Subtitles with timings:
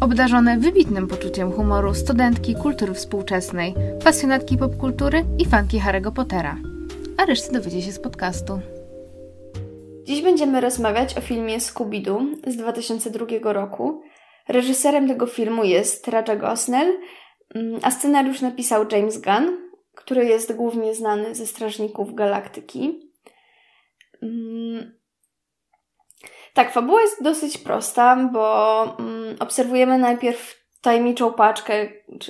[0.00, 3.74] Obdarzone wybitnym poczuciem humoru studentki kultury współczesnej,
[4.04, 6.56] pasjonatki popkultury i fanki Harry'ego Pottera.
[7.16, 8.60] A resztę dowiecie się z podcastu.
[10.04, 14.02] Dziś będziemy rozmawiać o filmie Scooby-Doo z 2002 roku.
[14.48, 16.98] Reżyserem tego filmu jest Raja Gosnell,
[17.54, 19.58] mm, a scenariusz napisał James Gunn,
[19.94, 23.00] który jest głównie znany ze Strażników Galaktyki.
[26.56, 31.88] Tak, fabuła jest dosyć prosta, bo mm, obserwujemy najpierw tajemniczą paczkę,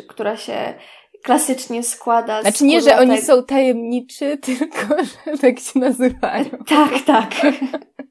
[0.09, 0.75] która się
[1.23, 6.51] klasycznie składa Znaczy nie, że oni są tajemniczy, tylko że tak się nazywają.
[6.69, 7.35] Tak, tak.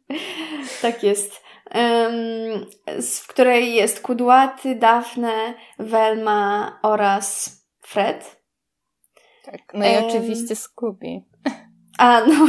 [0.82, 1.44] tak jest.
[1.76, 2.66] Um,
[3.02, 8.42] w której jest Kudłaty, Dafne, Velma oraz Fred.
[9.46, 11.22] Tak, no i um, oczywiście Scooby.
[11.98, 12.48] A, no.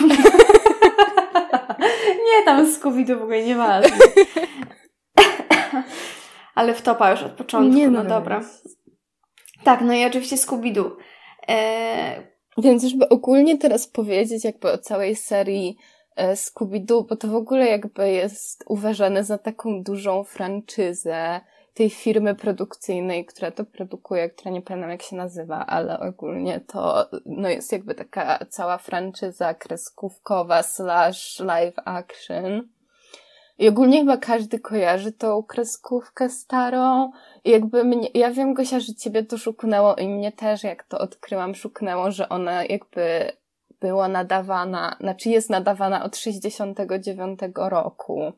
[2.08, 3.80] Nie, tam Scooby to w ogóle nie ma.
[6.54, 8.44] Ale wtopa już od początku, nie, no, no dobra.
[9.64, 10.90] Tak, no i oczywiście Scooby-Doo.
[11.48, 12.36] E...
[12.58, 15.76] Więc żeby ogólnie teraz powiedzieć jakby o całej serii
[16.16, 21.40] e, Scooby-Doo, bo to w ogóle jakby jest uważane za taką dużą franczyzę
[21.76, 27.08] tej firmy produkcyjnej, która to produkuje, która nie pamiętam jak się nazywa, ale ogólnie to
[27.26, 32.68] no jest jakby taka cała franczyza kreskówkowa slash live action.
[33.58, 37.10] I ogólnie chyba każdy kojarzy tą kreskówkę starą.
[37.44, 40.98] I jakby mnie, ja wiem Gosia, że ciebie to szuknęło i mnie też, jak to
[40.98, 43.32] odkryłam, szuknęło, że ona jakby
[43.80, 48.32] była nadawana, znaczy jest nadawana od 69 roku.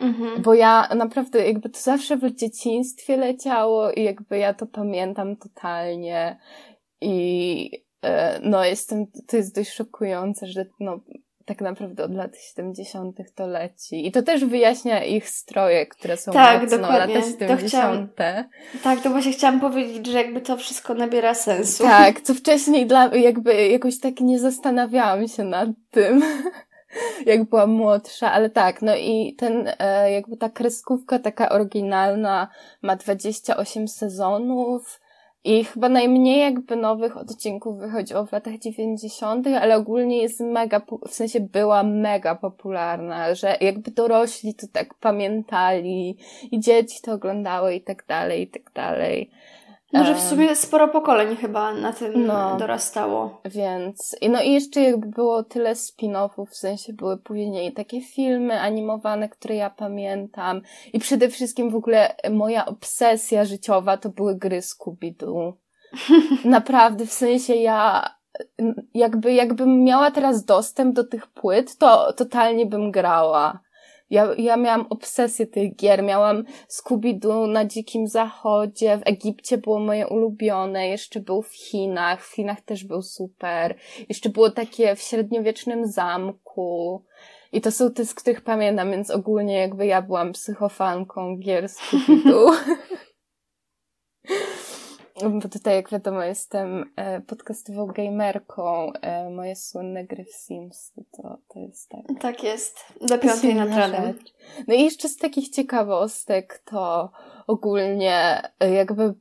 [0.00, 0.42] Mhm.
[0.42, 6.38] Bo ja naprawdę jakby to zawsze w dzieciństwie leciało i jakby ja to pamiętam totalnie.
[7.00, 7.70] I
[8.02, 11.00] e, no jestem, to jest dość szokujące, że no
[11.46, 13.16] tak naprawdę od lat 70.
[13.34, 14.06] to leci.
[14.06, 17.14] I to też wyjaśnia ich stroje, które są tak, mocno dokładnie.
[17.14, 17.60] lata 70.
[17.60, 18.08] To chciałam,
[18.82, 21.82] tak, to właśnie chciałam powiedzieć, że jakby to wszystko nabiera sensu.
[21.82, 26.22] Tak, co wcześniej dla, jakby jakoś tak nie zastanawiałam się nad tym.
[27.26, 32.48] jak byłam młodsza, ale tak, no i ten, e, jakby ta kreskówka taka oryginalna
[32.82, 35.00] ma 28 sezonów
[35.46, 41.14] i chyba najmniej jakby nowych odcinków wychodziło w latach 90., ale ogólnie jest mega, w
[41.14, 46.18] sensie była mega popularna, że jakby dorośli to tak pamiętali
[46.50, 49.30] i dzieci to oglądały i tak dalej, i tak dalej.
[49.98, 53.40] Może w sumie sporo pokoleń chyba na tym no, dorastało.
[53.44, 59.28] Więc, no i jeszcze jakby było tyle spin-offów, w sensie były później takie filmy animowane,
[59.28, 60.60] które ja pamiętam.
[60.92, 65.52] I przede wszystkim w ogóle moja obsesja życiowa to były gry Scooby-Doo.
[66.44, 68.10] Naprawdę, w sensie ja
[68.94, 73.60] jakby, jakbym miała teraz dostęp do tych płyt, to totalnie bym grała.
[74.10, 76.02] Ja, ja miałam obsesję tych gier.
[76.02, 82.34] Miałam Scooby-Doo na Dzikim Zachodzie, w Egipcie było moje ulubione, jeszcze był w Chinach, w
[82.34, 83.74] Chinach też był super.
[84.08, 87.04] Jeszcze było takie w średniowiecznym zamku.
[87.52, 92.52] I to są te, z których pamiętam, więc ogólnie jakby ja byłam psychofanką gier Scooby-Doo.
[95.22, 98.92] Bo tutaj, jak wiadomo, jestem e, podcastową gamerką.
[98.92, 102.20] E, moje słynne gry w Sims to, to jest tak.
[102.20, 102.78] Tak jest.
[103.00, 104.18] Do piątej nad ranem.
[104.68, 107.10] No i jeszcze z takich ciekawostek to
[107.46, 109.14] ogólnie e, jakby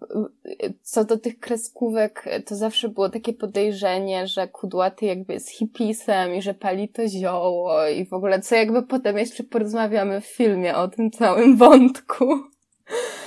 [0.82, 6.42] co do tych kreskówek, to zawsze było takie podejrzenie, że kudłaty jakby jest hipisem i
[6.42, 10.88] że pali to zioło i w ogóle co jakby potem jeszcze porozmawiamy w filmie o
[10.88, 12.55] tym całym wątku.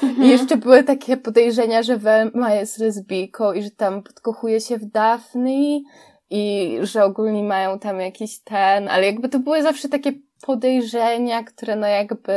[0.02, 0.24] Mhm.
[0.24, 4.84] I jeszcze były takie podejrzenia, że Velma jest lesbijką i że tam podkochuje się w
[4.84, 5.80] Daphne
[6.30, 10.12] i że ogólnie mają tam jakiś ten, ale jakby to były zawsze takie
[10.46, 12.34] podejrzenia, które no jakby,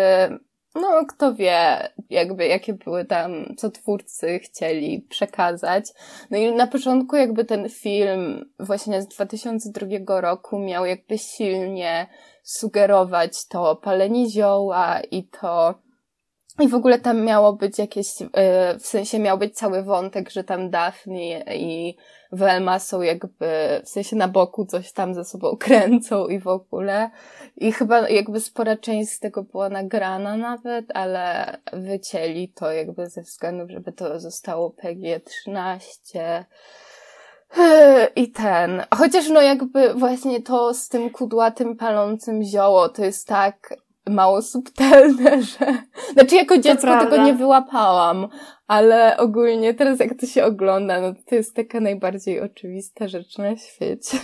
[0.75, 5.85] no kto wie, jakby jakie były tam, co twórcy chcieli przekazać.
[6.31, 12.07] No i na początku jakby ten film właśnie z 2002 roku miał jakby silnie
[12.43, 15.75] sugerować to palenie zioła i to
[16.61, 20.43] i w ogóle tam miało być jakieś, e, w sensie miał być cały wątek, że
[20.43, 21.97] tam Daphne i
[22.31, 27.09] Velma są jakby, w sensie na boku coś tam ze sobą kręcą i w ogóle.
[27.57, 33.21] I chyba jakby spora część z tego była nagrana nawet, ale wycięli to jakby ze
[33.21, 36.43] względu, żeby to zostało PG-13.
[38.15, 38.83] I ten.
[38.95, 43.75] Chociaż no jakby właśnie to z tym kudłatym palącym zioło to jest tak
[44.09, 45.65] mało subtelne, że...
[46.13, 48.27] Znaczy jako dziecko tego nie wyłapałam,
[48.67, 53.57] ale ogólnie teraz jak to się ogląda, no to jest taka najbardziej oczywista rzecz na
[53.57, 54.17] świecie.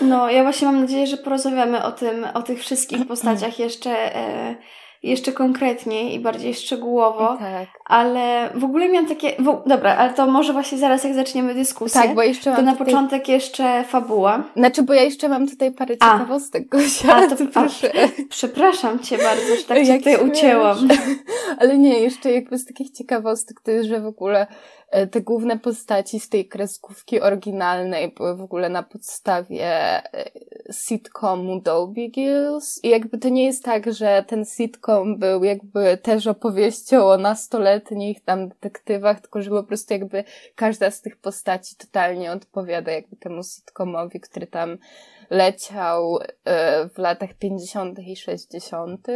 [0.00, 4.56] No, ja właśnie mam nadzieję, że porozmawiamy o tym, o tych wszystkich postaciach jeszcze e,
[5.04, 7.36] jeszcze konkretniej i bardziej szczegółowo.
[7.38, 7.68] Tak.
[7.84, 9.32] Ale w ogóle miałam takie.
[9.38, 12.00] W, dobra, ale to może właśnie zaraz jak zaczniemy dyskusję.
[12.00, 12.86] Tak, bo jeszcze mam To na tutaj...
[12.86, 14.44] początek jeszcze fabuła.
[14.56, 17.14] Znaczy, bo ja jeszcze mam tutaj parę ciekawostek, Gosia.
[17.14, 17.92] A, to proszę.
[18.28, 20.88] przepraszam cię bardzo, że tak cię tutaj ucięłam.
[21.60, 24.46] Ale nie, jeszcze jakby z takich ciekawostek to jest, że w ogóle
[25.10, 30.30] te główne postaci z tej kreskówki oryginalnej były w ogóle na podstawie e,
[30.72, 32.84] sitcomu Dolby Girls.
[32.84, 38.24] I jakby to nie jest tak, że ten sitcom był jakby też opowieścią o nastoletnich
[38.24, 40.24] tam detektywach, tylko że po prostu jakby
[40.54, 44.78] każda z tych postaci totalnie odpowiada jakby temu sitcomowi, który tam
[45.30, 47.98] leciał e, w latach 50.
[47.98, 49.06] i 60.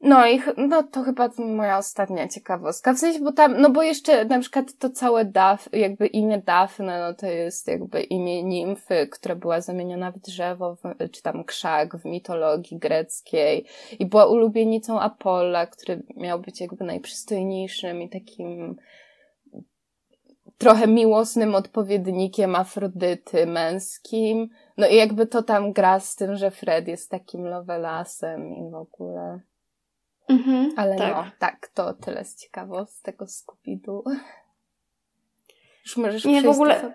[0.00, 2.92] No i no to chyba moja ostatnia ciekawostka.
[2.92, 7.00] W sensie, bo tam, no bo jeszcze na przykład to całe Daf, jakby imię Dafne,
[7.00, 11.96] no to jest jakby imię nimfy, która była zamieniona w drzewo, w, czy tam krzak
[11.96, 13.66] w mitologii greckiej
[13.98, 18.76] i była ulubienicą Apolla, który miał być jakby najprzystojniejszym i takim
[20.58, 24.48] trochę miłosnym odpowiednikiem Afrodyty męskim.
[24.76, 28.74] No i jakby to tam gra z tym, że Fred jest takim lovelasem i w
[28.74, 29.40] ogóle.
[30.28, 31.14] Mhm, Ale tak.
[31.14, 34.02] no, tak, to tyle z ciekawostek o Scooby-Doo.
[35.86, 36.94] Już możesz Nie, w ogóle...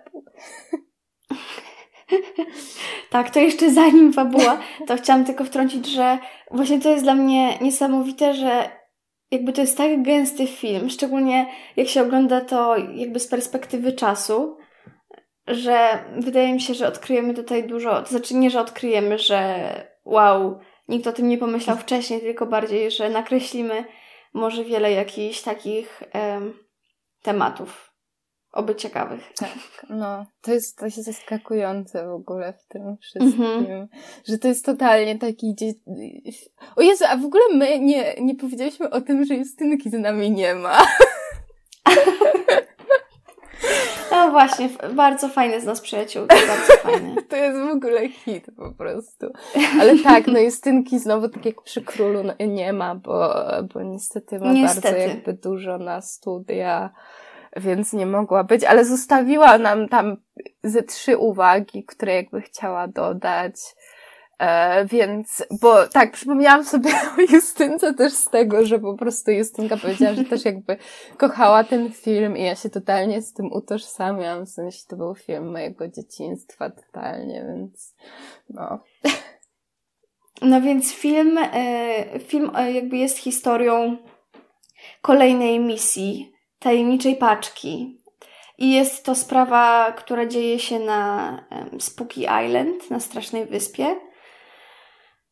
[3.10, 6.18] tak, to jeszcze zanim fabuła, to chciałam tylko wtrącić, że
[6.50, 8.70] właśnie to jest dla mnie niesamowite, że
[9.30, 11.46] jakby to jest tak gęsty film, szczególnie
[11.76, 14.56] jak się ogląda to jakby z perspektywy czasu,
[15.46, 19.70] że wydaje mi się, że odkryjemy tutaj dużo, to znaczy nie, że odkryjemy, że
[20.04, 20.58] wow,
[20.88, 23.84] nikt o tym nie pomyślał wcześniej, tylko bardziej, że nakreślimy
[24.34, 26.54] może wiele jakichś takich em,
[27.22, 27.92] tematów.
[28.52, 29.32] Oby ciekawych.
[29.36, 30.26] Tak, no.
[30.42, 33.44] To jest, to jest zaskakujące w ogóle w tym wszystkim.
[33.44, 33.86] Mm-hmm.
[34.24, 35.54] Że to jest totalnie taki...
[36.76, 40.30] O Jezu, a w ogóle my nie, nie powiedzieliśmy o tym, że Justynki z nami
[40.30, 40.78] nie ma.
[44.10, 47.14] No właśnie, bardzo fajny z nas przyjaciół, bardzo fajny.
[47.28, 49.26] To jest w ogóle hit po prostu.
[49.80, 53.34] Ale tak, no Justynki znowu tak jak przy Królu no, nie ma, bo,
[53.74, 54.88] bo niestety ma niestety.
[54.88, 56.90] bardzo jakby dużo na studia,
[57.56, 60.16] więc nie mogła być, ale zostawiła nam tam
[60.64, 63.54] ze trzy uwagi, które jakby chciała dodać.
[64.42, 69.76] E, więc, bo tak, przypomniałam sobie o Justynce też z tego, że po prostu Justynka
[69.76, 70.76] powiedziała, że też jakby
[71.16, 75.50] kochała ten film i ja się totalnie z tym utożsamiam, w sensie to był film
[75.50, 77.94] mojego dzieciństwa totalnie, więc
[78.50, 78.78] no.
[80.42, 83.96] No więc film, e, film e, jakby jest historią
[85.02, 87.98] kolejnej misji, tajemniczej paczki.
[88.58, 91.38] I jest to sprawa, która dzieje się na
[91.78, 93.96] Spooky Island, na Strasznej Wyspie.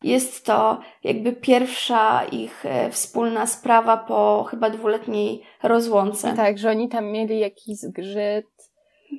[0.03, 6.33] Jest to jakby pierwsza ich e, wspólna sprawa po chyba dwuletniej rozłące.
[6.37, 8.47] Tak, że oni tam mieli jakiś zgrzyt.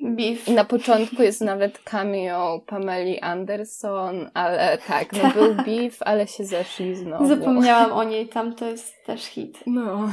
[0.02, 0.48] Beef.
[0.48, 5.34] I na początku jest nawet cameo Pameli Anderson, ale tak, no tak.
[5.34, 7.26] był beef, ale się zeszli znowu.
[7.26, 9.58] Zapomniałam o niej, tam to jest też hit.
[9.66, 10.08] No.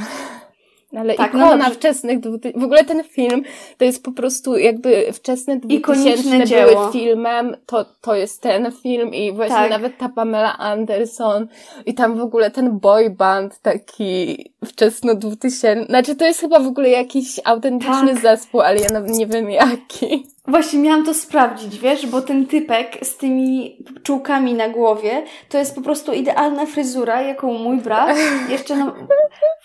[0.98, 2.20] Ale tak, ikona no wczesnych,
[2.56, 3.44] w ogóle ten film
[3.78, 9.32] to jest po prostu jakby wczesne dwutysięczne były filmem, to, to jest ten film i
[9.32, 9.70] właśnie tak.
[9.70, 11.48] nawet ta Pamela Anderson
[11.86, 16.68] i tam w ogóle ten boy band taki wczesno dwutysięczny, znaczy to jest chyba w
[16.68, 18.22] ogóle jakiś autentyczny tak.
[18.22, 20.28] zespół, ale ja nie wiem jaki.
[20.50, 25.76] Właśnie miałam to sprawdzić, wiesz, bo ten typek z tymi czułkami na głowie to jest
[25.76, 28.18] po prostu idealna fryzura, jaką mój brat
[28.50, 28.96] jeszcze, no,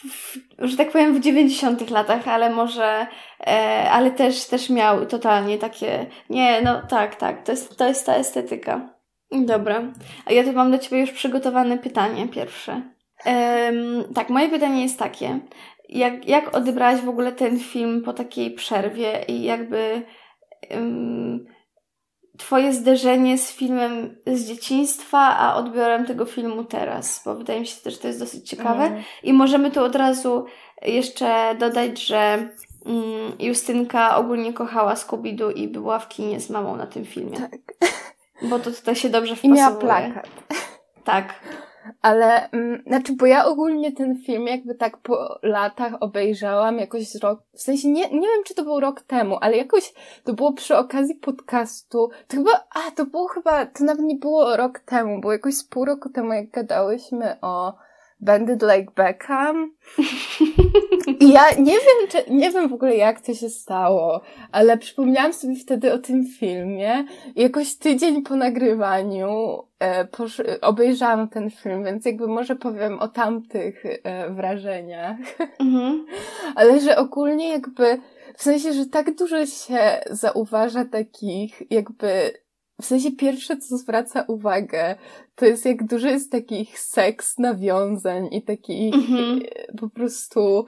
[0.09, 3.07] w, że tak powiem, w 90 latach, ale może,
[3.47, 8.07] e, ale też, też miał totalnie takie, nie, no tak, tak, to jest, to jest
[8.07, 8.95] ta estetyka.
[9.33, 9.83] Dobra,
[10.27, 12.83] a ja tu mam do Ciebie już przygotowane pytanie pierwsze.
[13.27, 15.41] Um, tak, moje pytanie jest takie,
[15.89, 20.03] jak, jak odebrałaś w ogóle ten film po takiej przerwie i jakby
[22.39, 27.81] Twoje zderzenie z filmem z dzieciństwa, a odbiorem tego filmu teraz, bo wydaje mi się
[27.83, 28.85] też, że to jest dosyć ciekawe.
[28.85, 29.03] Mm.
[29.23, 30.47] I możemy tu od razu
[30.83, 32.49] jeszcze dodać, że
[32.87, 37.37] mm, Justynka ogólnie kochała Scooby-Doo i była w kinie z mamą na tym filmie.
[37.37, 37.61] Tak.
[38.43, 39.61] Bo to tutaj się dobrze wpasowuje.
[39.61, 40.29] I miała plakat.
[41.05, 41.35] Tak.
[42.03, 47.17] Ale, mm, znaczy, bo ja ogólnie ten film jakby tak po latach obejrzałam jakoś z
[47.17, 50.53] rok, w sensie nie, nie wiem, czy to był rok temu, ale jakoś to było
[50.53, 55.21] przy okazji podcastu, to chyba, a, to było chyba, to nawet nie było rok temu,
[55.21, 57.75] było jakoś z pół roku temu, jak gadałyśmy o
[58.21, 59.73] Bandit Like Beckham.
[61.21, 64.21] I ja nie wiem, czy, nie wiem w ogóle jak to się stało,
[64.53, 67.05] ale przypomniałam sobie wtedy o tym filmie
[67.37, 73.09] i jakoś tydzień po nagrywaniu e, posz, obejrzałam ten film, więc jakby może powiem o
[73.09, 75.17] tamtych e, wrażeniach.
[75.61, 76.07] Mhm.
[76.55, 77.99] ale że ogólnie jakby,
[78.37, 82.33] w sensie, że tak dużo się zauważa takich jakby
[82.85, 84.97] w sensie pierwsze, co zwraca uwagę,
[85.35, 89.41] to jest jak dużo jest takich seks nawiązań i takich mm-hmm.
[89.81, 90.67] po prostu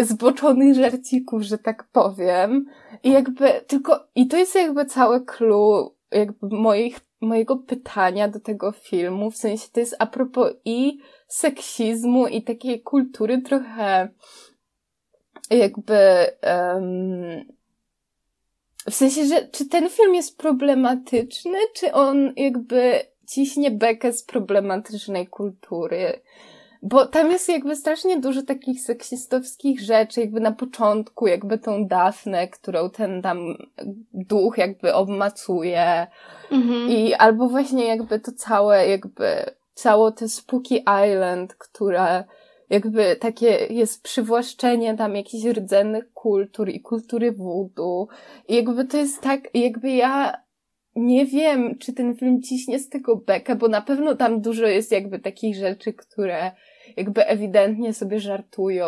[0.00, 2.66] zboczonych żarcików, że tak powiem.
[3.02, 8.72] I jakby tylko, i to jest jakby całe clue jakby moich, mojego pytania do tego
[8.72, 14.08] filmu, w sensie to jest a propos i seksizmu i takiej kultury trochę
[15.50, 15.96] jakby
[16.42, 17.57] um,
[18.90, 25.26] w sensie, że czy ten film jest problematyczny, czy on jakby ciśnie bekę z problematycznej
[25.26, 26.20] kultury?
[26.82, 32.48] Bo tam jest jakby strasznie dużo takich seksistowskich rzeczy, jakby na początku, jakby tą Dafnę,
[32.48, 33.38] którą ten tam
[34.14, 36.06] duch jakby obmacuje.
[36.50, 36.90] Mhm.
[36.90, 42.24] I albo właśnie jakby to całe, jakby całe te Spooky Island, które
[42.70, 48.08] jakby takie jest przywłaszczenie tam jakichś rdzennych kultur i kultury voodoo.
[48.48, 50.42] I jakby to jest tak, jakby ja
[50.96, 54.92] nie wiem, czy ten film ciśnie z tego bekę, bo na pewno tam dużo jest
[54.92, 56.52] jakby takich rzeczy, które
[56.96, 58.86] jakby ewidentnie sobie żartują,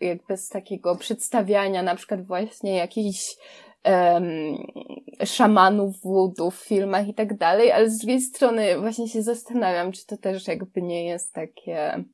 [0.00, 3.36] jakby z takiego przedstawiania na przykład właśnie jakichś
[3.84, 4.56] um,
[5.24, 10.06] szamanów voodoo w filmach i tak dalej, ale z drugiej strony właśnie się zastanawiam, czy
[10.06, 12.04] to też jakby nie jest takie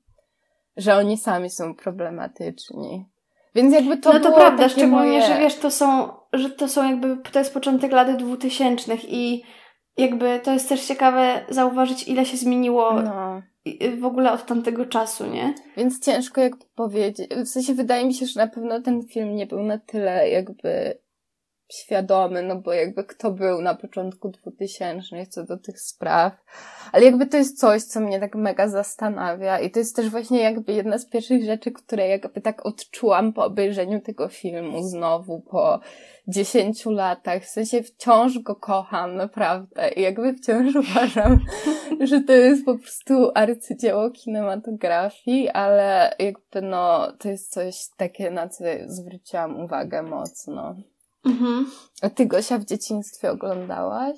[0.76, 3.06] że oni sami są problematyczni.
[3.54, 5.22] Więc jakby to No to prawda, szczególnie, moje...
[5.22, 9.42] że wiesz, to są, że to są jakby, to jest początek lat dwutysięcznych i
[9.96, 13.42] jakby to jest też ciekawe zauważyć, ile się zmieniło no.
[13.98, 15.54] w ogóle od tamtego czasu, nie?
[15.76, 17.28] Więc ciężko jakby powiedzieć.
[17.44, 20.98] W sensie wydaje mi się, że na pewno ten film nie był na tyle jakby
[21.72, 26.32] świadomy, no bo jakby kto był na początku 2000 co do tych spraw.
[26.92, 30.40] Ale jakby to jest coś, co mnie tak mega zastanawia i to jest też właśnie
[30.40, 35.80] jakby jedna z pierwszych rzeczy, które jakby tak odczułam po obejrzeniu tego filmu znowu po
[36.28, 37.42] 10 latach.
[37.42, 39.88] W sensie wciąż go kocham, naprawdę.
[39.88, 41.40] I jakby wciąż uważam,
[42.00, 48.48] że to jest po prostu arcydzieło kinematografii, ale jakby no, to jest coś takie, na
[48.48, 50.76] co zwróciłam uwagę mocno.
[51.26, 51.66] Mhm.
[52.02, 54.16] A ty Gosia w dzieciństwie oglądałaś?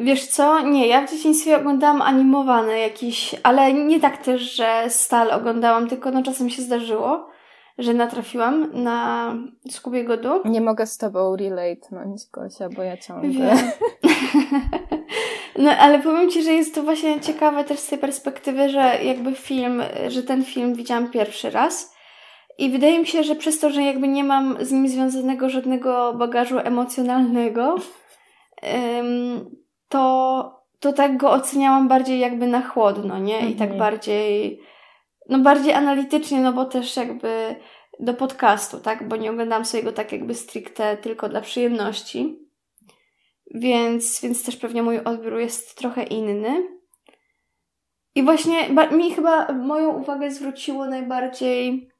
[0.00, 0.60] Wiesz co?
[0.60, 6.10] Nie, ja w dzieciństwie oglądałam animowane jakieś, ale nie tak też, że stal oglądałam, tylko
[6.10, 7.28] no czasem się zdarzyło,
[7.78, 9.32] że natrafiłam na
[9.70, 10.42] Scooby Doo.
[10.44, 13.56] Nie mogę z tobą relate'nąć, Gosia, bo ja ciągle.
[15.58, 19.34] no ale powiem ci, że jest to właśnie ciekawe też z tej perspektywy, że jakby
[19.34, 21.95] film, że ten film widziałam pierwszy raz
[22.58, 26.14] i wydaje mi się, że przez to, że jakby nie mam z nim związanego żadnego
[26.14, 27.76] bagażu emocjonalnego,
[29.88, 33.50] to, to tak go oceniałam bardziej jakby na chłodno, nie?
[33.50, 33.78] I tak mhm.
[33.78, 34.60] bardziej,
[35.28, 37.56] no bardziej analitycznie, no bo też jakby
[38.00, 39.08] do podcastu, tak?
[39.08, 42.38] Bo nie oglądam sobie go tak jakby stricte tylko dla przyjemności.
[43.54, 46.68] Więc, więc też pewnie mój odbiór jest trochę inny.
[48.14, 48.56] I właśnie
[48.92, 51.90] mi chyba moją uwagę zwróciło najbardziej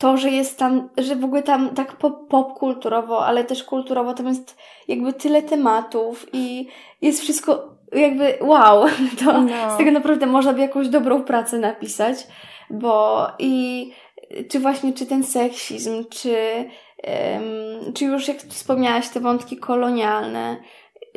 [0.00, 4.14] to, że jest tam, że w ogóle tam tak pop, pop kulturowo, ale też kulturowo
[4.14, 4.56] tam jest
[4.88, 6.68] jakby tyle tematów i
[7.02, 8.86] jest wszystko jakby wow,
[9.24, 9.74] to no.
[9.74, 12.16] z tego naprawdę można by jakąś dobrą pracę napisać,
[12.70, 13.92] bo i
[14.50, 16.36] czy właśnie, czy ten seksizm, czy,
[17.04, 20.56] um, czy już jak wspomniałaś, te wątki kolonialne,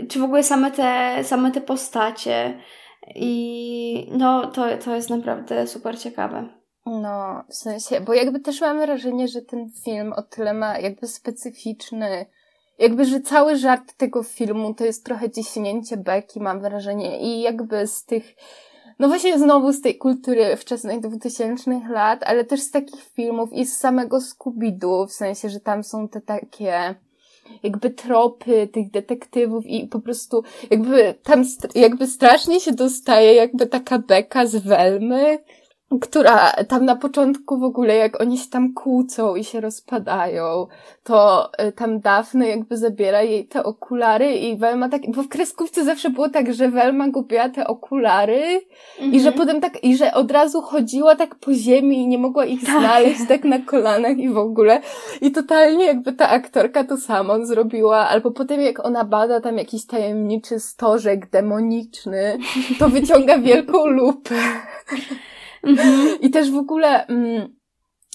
[0.10, 2.60] czy w ogóle same te, same te postacie
[3.16, 6.63] i no to, to jest naprawdę super ciekawe.
[6.86, 11.08] No, w sensie, bo jakby też mam wrażenie, że ten film o tyle ma jakby
[11.08, 12.26] specyficzny,
[12.80, 17.88] jakby, że cały żart tego filmu to jest trochę ciśnięcie beki, mam wrażenie, i jakby
[17.88, 18.36] z tych,
[19.00, 23.66] no właśnie znowu z tej kultury wczesnych dwutysięcznych lat, ale też z takich filmów i
[23.66, 26.96] z samego Scooby-Doo, w sensie, że tam są te takie,
[27.64, 31.44] jakby tropy tych detektywów i po prostu jakby tam
[31.76, 35.40] jakby strasznie się dostaje jakby taka beka z Welmy,
[36.02, 40.68] która tam na początku w ogóle, jak oni się tam kłócą i się rozpadają,
[41.04, 45.84] to y, tam Daphne jakby zabiera jej te okulary i Velma tak, bo w kreskówce
[45.86, 48.42] zawsze było tak, że Velma gubiła te okulary
[49.00, 49.34] i że Mhm.
[49.34, 52.80] potem tak, i że od razu chodziła tak po ziemi i nie mogła ich Tak.
[52.80, 54.82] znaleźć tak na kolanach i w ogóle.
[55.22, 59.86] I totalnie jakby ta aktorka to samo zrobiła, albo potem jak ona bada tam jakiś
[59.86, 62.38] tajemniczy stożek demoniczny,
[62.80, 64.36] to wyciąga wielką lupę.
[65.64, 66.22] Mhm.
[66.22, 67.56] I też w ogóle mm,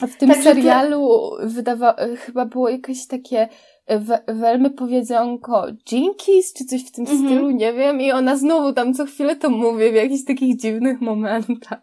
[0.08, 3.48] w tym ty- serialu wydawa- chyba było jakieś takie
[3.86, 7.24] e, we- welmy powiedzonko Jinkies, czy coś w tym Mhm.
[7.24, 8.00] stylu, nie wiem.
[8.00, 11.80] I ona znowu tam co chwilę to mówi w jakichś takich dziwnych momentach.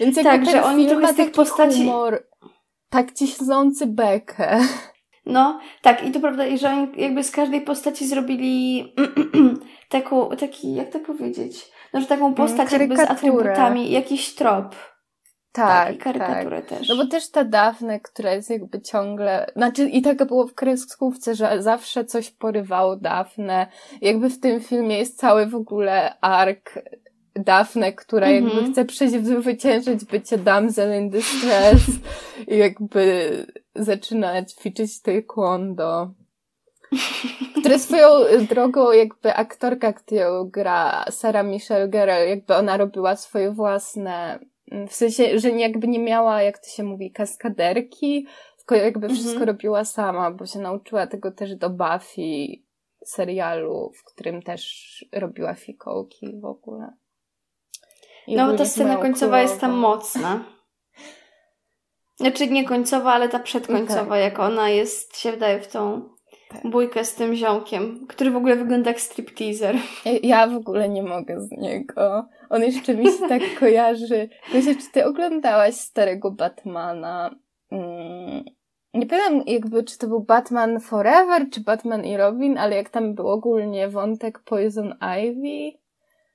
[0.00, 2.26] Więc jakby Tak, że oni trochę z tych postaci- humor
[2.90, 4.60] tak cisnący bekę.
[5.26, 8.84] No, tak, i to prawda, i że oni jakby z każdej postaci zrobili
[9.88, 14.74] taką, taki, jak to powiedzieć, no, że taką postać jakby z atrybutami, jakiś trop.
[15.52, 16.88] Tak, i karykaturę też.
[16.88, 21.34] No bo też ta Dafne, która jest jakby ciągle, znaczy i tak było w kreskówce,
[21.34, 23.66] że zawsze coś porywało Dafne.
[24.00, 26.74] Jakby w tym filmie jest cały w ogóle ark
[27.34, 28.44] Dafne, która Mhm.
[28.46, 31.82] jakby chce przezwyciężyć bycie damsel in distress
[32.48, 33.30] i jakby
[33.74, 36.10] zaczyna ćwiczyć taekwondo.
[37.60, 38.08] Które swoją
[38.48, 44.38] drogą jakby aktorka, którą gra Sarah Michelle Gellar, jakby ona robiła swoje własne
[44.88, 48.26] w sensie, że jakby nie miała, jak to się mówi, kaskaderki,
[48.56, 49.14] tylko jakby Mhm.
[49.20, 52.62] wszystko robiła sama, bo się nauczyła tego też do Buffy
[53.04, 56.92] serialu, w którym też robiła fikołki w ogóle.
[58.26, 60.44] I No, ogólnie ta scena końcowa jest tam mocna.
[62.16, 64.20] Znaczy nie końcowa, ale ta przedkońcowa, Tak.
[64.20, 66.08] jak ona jest, się wdaje w tą.
[66.64, 69.76] Bójkę z tym ziomkiem, który w ogóle wygląda jak stripteaser.
[70.22, 72.28] Ja- w ogóle nie mogę z niego.
[72.50, 74.28] On jeszcze mi się tak kojarzy.
[74.52, 77.30] Wiecie, czy ty oglądałaś starego Batmana?
[77.70, 78.44] Mm,
[78.94, 83.14] nie pamiętam jakby, czy to był Batman Forever, czy Batman i Robin, ale jak tam
[83.14, 85.78] był ogólnie wątek Poison Ivy.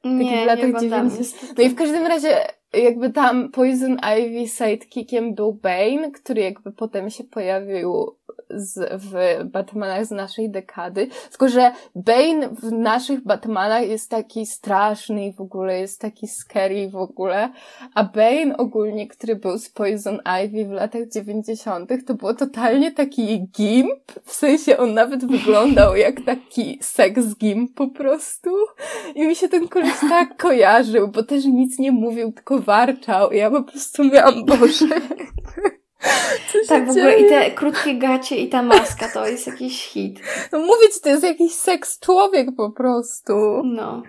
[0.03, 1.19] Nie, w latach oglądam 90.
[1.19, 1.53] niestety.
[1.57, 2.37] No i w każdym razie
[2.73, 8.15] jakby tam Poison Ivy sidekickiem był Bane, który jakby potem się pojawił
[8.55, 11.07] z, w Batmanach z naszej dekady.
[11.29, 16.89] Tylko, że Bane w naszych Batmanach jest taki straszny i w ogóle jest taki scary
[16.89, 17.49] w ogóle,
[17.93, 23.47] a Bane ogólnie, który był z Poison Ivy w latach 90., to było totalnie taki
[23.47, 28.49] gimp, w sensie on nawet wyglądał jak taki sex gimp po prostu.
[29.15, 33.31] I mi się ten koleś tak kojarzył, bo też nic nie mówił, tylko warczał.
[33.31, 34.87] I ja po prostu miałam, Boże.
[36.67, 40.19] Tak, w ogóle i te krótkie gacie i ta maska to jest jakiś hit.
[40.51, 43.61] No mówię ci, to jest jakiś seks człowiek po prostu.
[43.63, 44.03] No.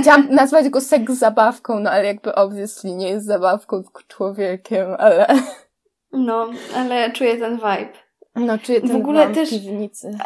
[0.00, 5.26] Chciałam nazwać go seks zabawką, no ale jakby obviously nie jest zabawką, tylko człowiekiem, ale...
[6.12, 7.92] No, ale czuję ten vibe.
[8.34, 10.18] No czuję ten W ogóle też- w piwnicy.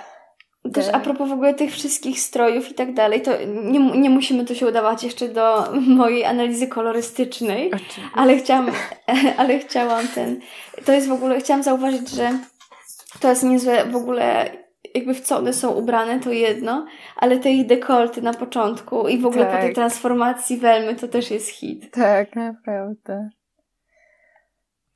[0.73, 0.95] Też Tak.
[0.95, 4.55] a propos w ogóle tych wszystkich strojów i tak dalej, to nie, nie musimy tu
[4.55, 8.03] się udawać jeszcze do mojej analizy kolorystycznej, Oczywiście.
[8.15, 8.71] ale chciałam,
[9.39, 10.41] ale chciałam ten,
[10.85, 12.31] to jest w ogóle, chciałam zauważyć, że
[13.21, 14.51] to jest niezłe w ogóle,
[14.95, 19.19] jakby w co one są ubrane, to jedno, ale te ich dekolty na początku i
[19.19, 19.75] w ogóle po tej Tak.
[19.75, 21.91] transformacji Welmy to też jest hit.
[21.91, 23.29] Tak, naprawdę.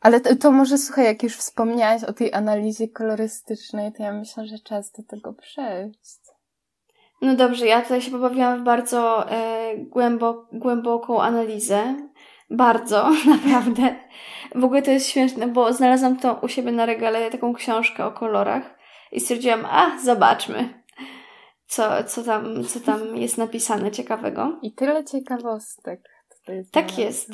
[0.07, 4.47] Ale to, to może słuchaj, jak już wspomniałaś o tej analizie kolorystycznej, to ja myślę,
[4.47, 6.21] że czas do tego przejść.
[7.23, 12.09] No dobrze, ja tutaj się pobawiłam w bardzo e, głębo, głęboką analizę.
[12.51, 13.97] Bardzo, naprawdę.
[14.55, 18.13] W ogóle to jest śmieszne, bo znalazłam to u siebie na regale, taką książkę o
[18.13, 18.79] kolorach
[19.13, 20.83] i stwierdziłam, a zobaczmy,
[21.67, 24.59] co, co, tam, co tam jest napisane ciekawego.
[24.63, 26.01] I tyle ciekawostek.
[26.39, 27.31] tutaj Tak jest.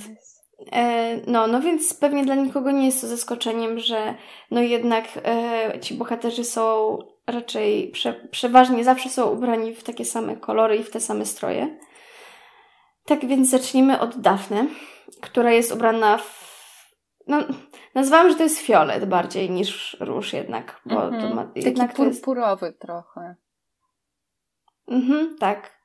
[0.72, 4.14] E, no, no więc pewnie dla nikogo nie jest to zaskoczeniem, że
[4.51, 10.37] no jednak e, ci bohaterzy są raczej prze, przeważnie zawsze są ubrani w takie same
[10.37, 11.79] kolory i w te same stroje.
[13.05, 14.66] Tak więc zacznijmy od Dafne,
[15.20, 16.53] która jest ubrana w.
[17.27, 17.38] No,
[17.94, 21.35] nazwałam, że to jest fiolet bardziej niż róż jednak, bo to Mhm.
[21.35, 23.37] ma, Taki jednak to jest purpurowy trochę.
[24.88, 25.83] Mhm, tak.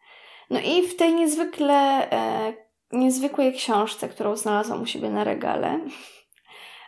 [0.49, 2.53] No i w tej niezwykle, e,
[2.91, 5.79] niezwykłej książce, którą znalazłam u siebie na regale,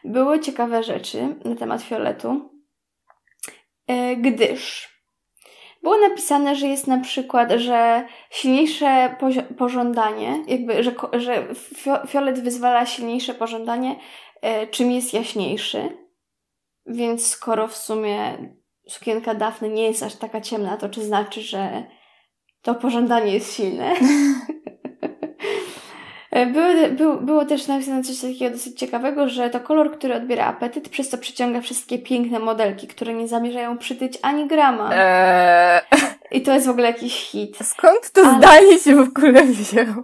[0.04, 2.50] były ciekawe rzeczy na temat fioletu,
[3.88, 4.90] e, gdyż
[5.84, 9.16] było napisane, że jest na przykład, że silniejsze
[9.58, 14.00] pożądanie, jakby, że, że fio- fiolet wyzwala silniejsze pożądanie,
[14.42, 15.98] e, czym jest jaśniejszy.
[16.86, 18.38] Więc skoro w sumie
[18.88, 21.84] sukienka Dafny nie jest aż taka ciemna, to czy znaczy, że
[22.62, 23.96] to pożądanie jest silne?
[26.40, 30.46] E, były, był, było też napisane coś takiego dosyć ciekawego, że to kolor, który odbiera
[30.46, 34.90] apetyt, przez to przyciąga wszystkie piękne modelki, które nie zamierzają przytyć ani grama.
[34.94, 35.82] Eee.
[36.32, 37.58] I to jest w ogóle jakiś hit.
[37.64, 38.38] Skąd to ale...
[38.38, 40.04] zdanie się w ogóle wzięło?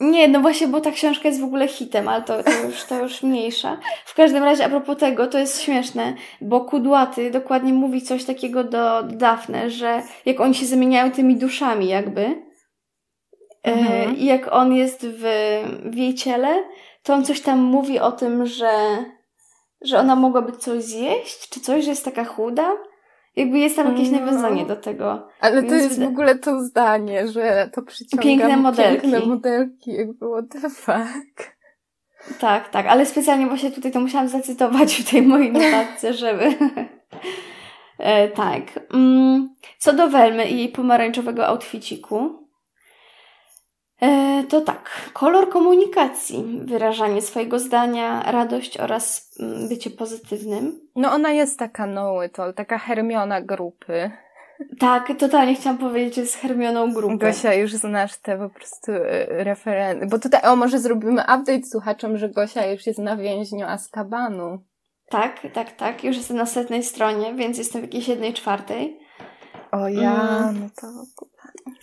[0.00, 3.02] Nie, no właśnie, bo ta książka jest w ogóle hitem, ale to, to, już, to
[3.02, 3.78] już mniejsza.
[4.04, 8.64] W każdym razie, a propos tego, to jest śmieszne, bo Kudłaty dokładnie mówi coś takiego
[8.64, 12.42] do Dafne, że jak oni się zamieniają tymi duszami jakby,
[13.72, 14.16] mhm.
[14.16, 15.24] i jak on jest w,
[15.84, 16.64] w jej ciele,
[17.02, 19.04] to on coś tam mówi o tym, że,
[19.80, 22.72] że ona mogłaby coś zjeść, czy coś, że jest taka chuda.
[23.36, 24.20] Jakby jest tam jakieś no.
[24.20, 25.28] nawiązanie do tego.
[25.40, 29.10] Ale to jest w ogóle to zdanie, że to przyciąga piękne modelki.
[29.10, 31.54] Piękne modelki, jakby what the fuck.
[32.40, 36.54] Tak, tak, ale specjalnie właśnie tutaj to musiałam zacytować w tej mojej notatce, żeby...
[37.98, 38.62] e, tak.
[38.94, 42.43] Mm, co do Welmy i jej pomarańczowego outficiku,
[44.00, 50.80] E, to tak, kolor komunikacji, wyrażanie swojego zdania, radość oraz mm, bycie pozytywnym.
[50.96, 54.10] No ona jest taka noły, to taka Hermiona grupy.
[54.78, 57.18] Tak, totalnie chciałam powiedzieć, że jest Hermioną grupy.
[57.18, 60.06] Gosia, już znasz te po prostu e, referencje.
[60.06, 64.58] Bo tutaj, o, może zrobimy update słuchaczom, że Gosia już jest na więźniu Azkabanu.
[65.08, 66.04] Tak, tak, tak.
[66.04, 69.03] Już jestem na setnej stronie, więc jestem w jakiejś jednej czwartej.
[69.74, 70.60] O ja, mm.
[70.60, 70.86] no to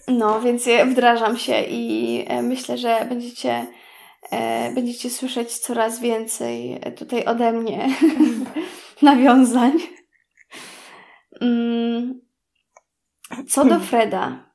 [0.08, 3.68] no, więc wdrażam się i e, myślę, że będziecie,
[4.32, 7.90] e, będziecie słyszeć coraz więcej tutaj ode mnie
[9.02, 9.72] nawiązań.
[11.42, 12.22] Mm,
[13.48, 13.88] co do hmm.
[13.88, 14.52] Freda,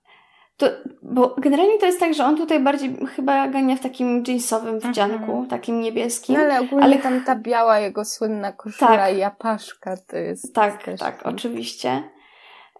[0.56, 0.66] to,
[1.02, 5.32] bo generalnie to jest tak, że on tutaj bardziej chyba gania w takim jeansowym wdzianku,
[5.32, 5.46] -hmm.
[5.46, 6.36] takim niebieskim.
[6.36, 10.54] No ale ogólnie ale tam ta biała jego słynna koszula tak, i japaszka to jest...
[10.54, 12.15] Tak, tak, oczywiście.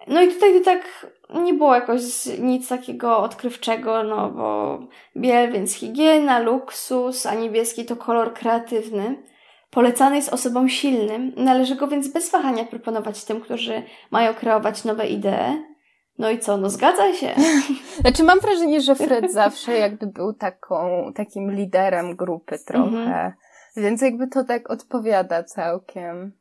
[0.06, 2.02] No i tutaj to tak nie było jakoś
[2.38, 4.78] nic takiego odkrywczego, no bo
[5.16, 9.22] biel, więc higiena, luksus, a niebieski to kolor kreatywny.
[9.70, 15.06] Polecany jest osobom silnym, należy go więc bez wahania proponować tym, którzy mają kreować nowe
[15.06, 15.76] idee.
[16.18, 17.34] No i co, no zgadza się.
[18.00, 23.32] Znaczy mam wrażenie, że Fred zawsze jakby był taką, takim liderem grupy trochę, mhm.
[23.76, 26.32] więc jakby to tak odpowiada całkiem.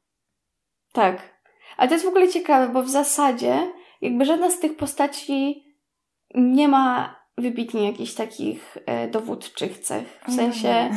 [0.93, 1.34] Tak.
[1.77, 5.65] Ale to jest w ogóle ciekawe, bo w zasadzie jakby żadna z tych postaci
[6.35, 10.19] nie ma wybitnie jakichś takich e, dowódczych cech.
[10.27, 10.89] W sensie.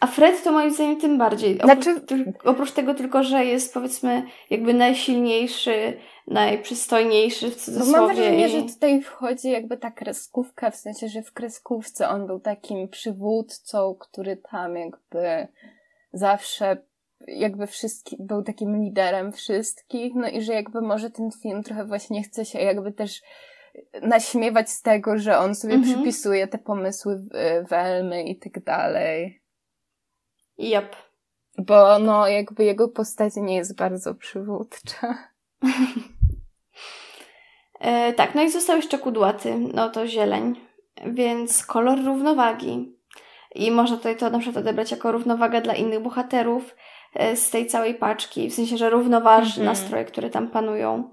[0.00, 1.62] A Fred to moim zdaniem tym bardziej.
[1.62, 2.32] Oprócz, znaczy...
[2.44, 7.92] oprócz tego tylko, że jest powiedzmy jakby najsilniejszy, najprzystojniejszy w cudzysłowie.
[7.92, 12.26] Bo mam wrażenie, że tutaj wchodzi jakby ta kreskówka, w sensie, że w kreskówce on
[12.26, 15.48] był takim przywódcą, który tam jakby
[16.12, 16.76] zawsze
[17.26, 22.22] jakby wszystki, był takim liderem wszystkich, no i że jakby może ten film trochę właśnie
[22.22, 23.22] chce się jakby też
[24.02, 25.94] naśmiewać z tego, że on sobie mhm.
[25.94, 27.22] przypisuje te pomysły
[27.70, 29.42] Welmy i tak dalej.
[30.58, 30.96] Yep.
[31.58, 35.18] Bo no jakby jego postać nie jest bardzo przywódcza.
[37.80, 40.54] e, tak, no i został jeszcze kudłaty, no to zieleń,
[41.06, 42.96] więc kolor równowagi.
[43.54, 46.74] I można tutaj to na przykład odebrać jako równowaga dla innych bohaterów,
[47.34, 49.66] z tej całej paczki, w sensie, że równoważy mhm.
[49.66, 51.10] nastroje, które tam panują.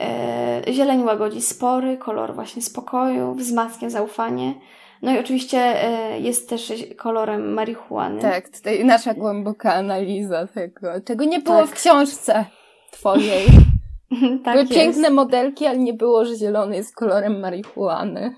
[0.00, 4.54] E, zieleń łagodzi spory, kolor właśnie spokoju, wzmacnia zaufanie.
[5.02, 8.20] No i oczywiście e, jest też kolorem marihuany.
[8.20, 11.00] Tak, tutaj nasza głęboka analiza tego.
[11.00, 11.66] Tego nie było tak.
[11.66, 12.44] w książce
[12.90, 13.46] twojej.
[14.44, 14.72] tak Były jest.
[14.72, 18.34] piękne modelki, ale nie było, że zielony jest kolorem marihuany.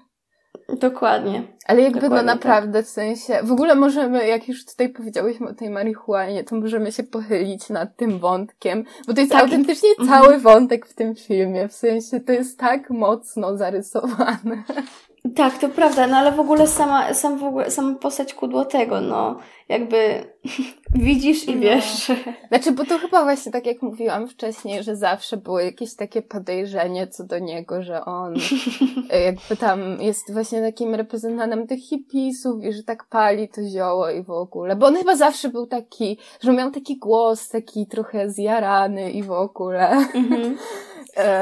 [0.80, 1.42] Dokładnie.
[1.66, 2.86] Ale jakby no Dokładnie no naprawdę, tak.
[2.86, 7.02] w sensie, w ogóle możemy, jak już tutaj powiedziałyśmy o tej marihuanie, to możemy się
[7.02, 9.42] pochylić nad tym wątkiem, bo to jest tak.
[9.42, 10.08] autentycznie mhm.
[10.08, 14.62] cały wątek w tym filmie, w sensie to jest tak mocno zarysowane.
[15.36, 19.38] Tak, to prawda, no ale w ogóle sama, sam w ogóle, sama postać Kudłotego, no,
[19.68, 20.24] jakby
[20.94, 21.62] widzisz i no.
[21.62, 22.08] wiesz.
[22.08, 22.14] No.
[22.48, 27.06] Znaczy, bo to chyba właśnie tak jak mówiłam wcześniej, że zawsze było jakieś takie podejrzenie
[27.06, 28.34] co do niego, że on
[29.26, 34.22] jakby tam jest właśnie takim reprezentantem tych hipisów i że tak pali to zioło i
[34.22, 34.76] w ogóle.
[34.76, 39.32] Bo on chyba zawsze był taki, że miał taki głos, taki trochę zjarany i w
[39.32, 39.90] ogóle.
[40.14, 40.56] Mhm.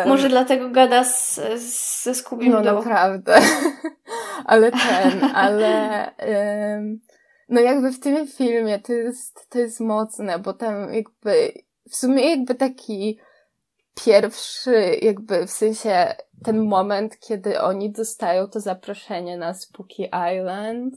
[0.06, 3.40] Może dlatego gada z, z, ze Scooby No naprawdę.
[4.44, 6.10] ale ten, ale
[6.76, 7.00] um,
[7.48, 11.52] no jakby w tym filmie to jest, to jest mocne, bo tam jakby
[11.90, 13.18] w sumie jakby taki
[14.04, 20.94] pierwszy, jakby w sensie ten moment, kiedy oni dostają to zaproszenie na Spooky Island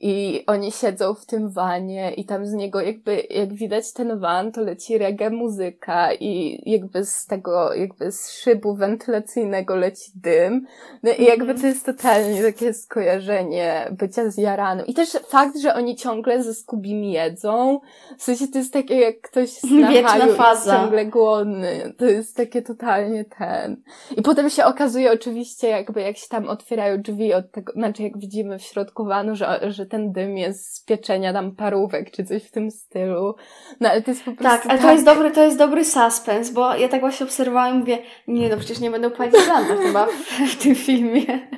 [0.00, 4.52] i oni siedzą w tym wanie i tam z niego jakby, jak widać ten van,
[4.52, 10.66] to leci reggae muzyka i jakby z tego, jakby z szybu wentylacyjnego leci dym.
[11.02, 14.86] No i jakby to jest totalnie takie skojarzenie bycia zjaranym.
[14.86, 17.80] I też fakt, że oni ciągle ze Skubim jedzą.
[18.18, 21.94] W sensie to jest takie, jak ktoś na jest ciągle głodny.
[21.98, 23.82] To jest takie totalnie ten.
[24.16, 28.18] I potem się okazuje oczywiście jakby jak się tam otwierają drzwi od tego, znaczy jak
[28.18, 32.44] widzimy w środku wanu, że, że ten dym jest z pieczenia tam parówek, czy coś
[32.44, 33.34] w tym stylu.
[33.80, 34.44] No ale to jest po prostu...
[34.44, 34.86] Tak, ale tak...
[34.86, 38.48] to jest dobry, to jest dobry suspens, bo ja tak właśnie obserwowałam i mówię, nie
[38.48, 40.10] no, przecież nie będą płacić za chyba w,
[40.52, 41.48] w tym filmie.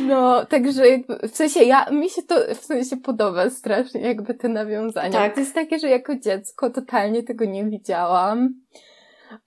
[0.00, 4.48] No, także jakby, w sensie ja, mi się to w sensie podoba strasznie, jakby te
[4.48, 5.10] nawiązania.
[5.10, 5.34] Tak.
[5.34, 8.54] To jest takie, że jako dziecko totalnie tego nie widziałam.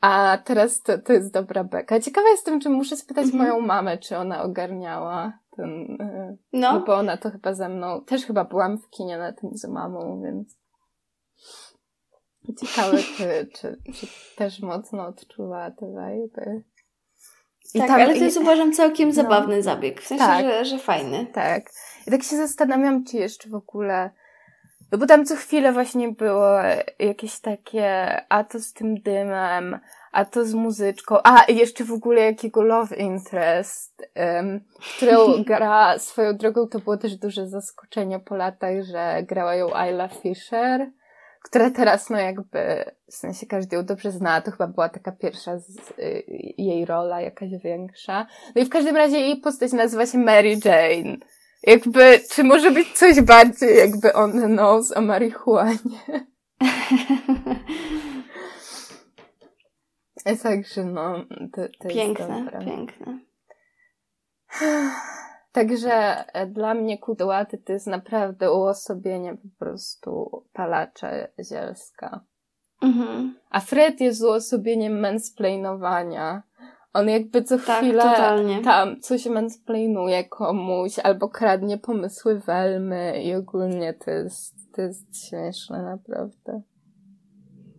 [0.02, 2.00] A teraz to, to jest dobra beka.
[2.00, 3.44] Ciekawa jestem, czy muszę spytać mhm.
[3.44, 6.74] moją mamę, czy ona ogarniała e, no.
[6.74, 9.68] no bo ona to chyba ze mną, też chyba byłam w kinie na tym z
[9.68, 10.58] mamą, więc
[12.60, 16.62] ciekawe, czy, czy, czy też mocno odczuwała te vibe.
[17.74, 20.46] I tak, tam, ale to jest i, uważam całkiem no, zabawny zabieg, w sensie, tak,
[20.46, 21.26] że, że fajny.
[21.26, 21.64] Tak.
[22.08, 24.12] I tak się zastanawiam, czy jeszcze w ogóle
[24.92, 26.58] no bo tam co chwilę właśnie było
[27.00, 29.80] jakieś takie, a to z tym dymem,
[30.12, 34.62] a to z muzyczką, a jeszcze w ogóle jakiego love interest, um,
[34.98, 40.08] którą gra swoją drogą, to było też duże zaskoczenie po latach, że grała ją Ayla
[40.08, 40.92] Fisher,
[41.44, 45.60] która teraz no jakby, w sensie każdy ją dobrze zna, to chyba była taka pierwsza
[45.60, 46.24] z, y,
[46.58, 48.28] jej rola jakaś większa.
[48.56, 51.18] No i w każdym razie jej postać nazywa się Mary Jane.
[51.64, 56.00] Jakby, czy może być coś bardziej jakby on knows o marihuanie?
[60.44, 61.16] Także no,
[61.54, 62.60] to, to piękne, jest dobre.
[62.60, 63.20] piękne.
[65.52, 71.10] Także e, dla mnie kudłaty to jest naprawdę uosobienie po prostu palacza
[71.50, 72.22] zielska.
[72.82, 73.36] Mhm.
[73.50, 76.44] A Fred jest uosobieniem mansplainowania.
[76.94, 78.62] On jakby co tak, chwilę totalnie.
[78.62, 85.84] tam coś mansplainuje komuś albo kradnie pomysły Welmy i ogólnie to jest, to jest śmieszne
[85.84, 86.62] naprawdę.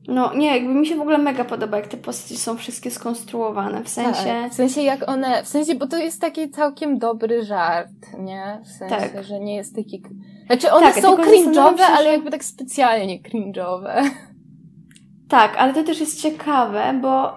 [0.09, 3.85] No nie, jakby mi się w ogóle mega podoba, jak te postaci są wszystkie skonstruowane,
[3.85, 4.25] w sensie...
[4.25, 8.61] Tak, w sensie jak one, w sensie, bo to jest taki całkiem dobry żart, nie?
[8.65, 9.25] W sensie, tak.
[9.25, 10.03] że nie jest taki...
[10.47, 14.11] Znaczy one tak, są cringe'owe, ale jakby tak specjalnie cringe'owe.
[15.29, 17.37] Tak, ale to też jest ciekawe, bo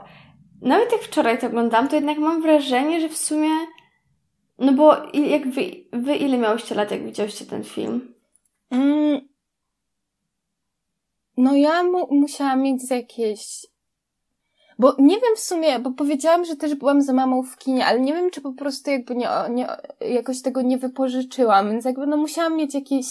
[0.62, 3.50] nawet jak wczoraj to oglądam, to jednak mam wrażenie, że w sumie.
[4.60, 5.62] No bo jak wy,
[5.94, 8.14] wy ile miałyście lat, jak widziałyście ten film?
[8.72, 9.22] Mm.
[11.38, 13.66] No ja mu musiałam mieć jakieś.
[14.80, 18.00] Bo nie wiem w sumie, bo powiedziałam, że też byłam za mamą w kinie, ale
[18.00, 19.68] nie wiem, czy po prostu jakby nie, nie,
[20.00, 23.06] jakoś tego nie wypożyczyłam, więc jakby no musiałam mieć jakieś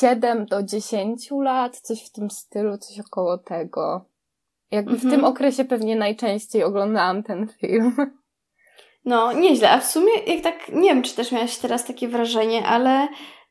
[0.00, 4.04] 7 do 10 lat, coś w tym stylu, coś około tego.
[4.70, 5.32] Jakby w tym mhm.
[5.32, 7.96] okresie pewnie najczęściej oglądałam ten film.
[9.04, 9.70] No, nieźle.
[9.70, 13.08] A w sumie, jak tak, nie wiem, czy też miałaś teraz takie wrażenie, ale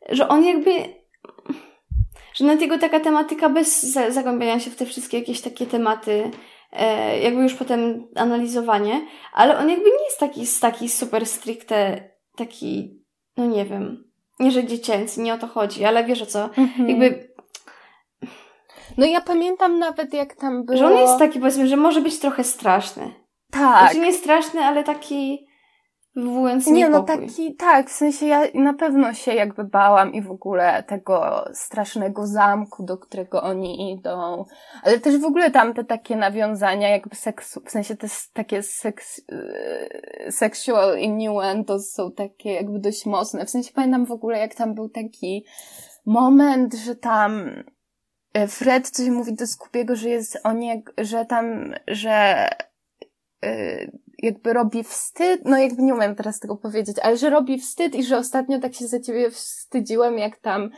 [0.09, 1.02] że on jakby.
[2.33, 6.31] Że nawet jego taka tematyka bez zagłębiania się w te wszystkie jakieś takie tematy,
[6.71, 9.01] e, jakby już potem analizowanie,
[9.33, 13.01] ale on jakby nie jest taki, taki super stricte, taki,
[13.37, 16.89] no nie wiem, nie że dziecięcy, nie o to chodzi, ale wiesz o co, mhm.
[16.89, 17.33] jakby
[18.97, 20.77] no ja pamiętam nawet jak tam było...
[20.77, 23.13] Że on jest taki, powiedzmy, że może być trochę straszny.
[23.51, 23.79] Tak.
[23.79, 25.47] Znaczy nie straszny, ale taki
[26.15, 30.31] wywołujący Nie, no taki, tak, w sensie ja na pewno się jakby bałam i w
[30.31, 34.45] ogóle tego strasznego zamku, do którego oni idą,
[34.83, 39.21] ale też w ogóle tam te takie nawiązania jakby seksu, w sensie te takie seks,
[39.31, 44.73] yy, sexual innuendos są takie jakby dość mocne, w sensie pamiętam w ogóle jak tam
[44.73, 45.45] był taki
[46.05, 47.49] moment, że tam
[48.33, 52.49] E, Fred coś mówi do Skubiego, że jest on jak, że tam, że
[53.43, 53.91] yy,
[54.23, 58.03] jakby robi wstyd, no jakby nie umiem teraz tego powiedzieć, ale że robi wstyd i
[58.03, 60.69] że ostatnio tak się za ciebie wstydziłem, jak tam,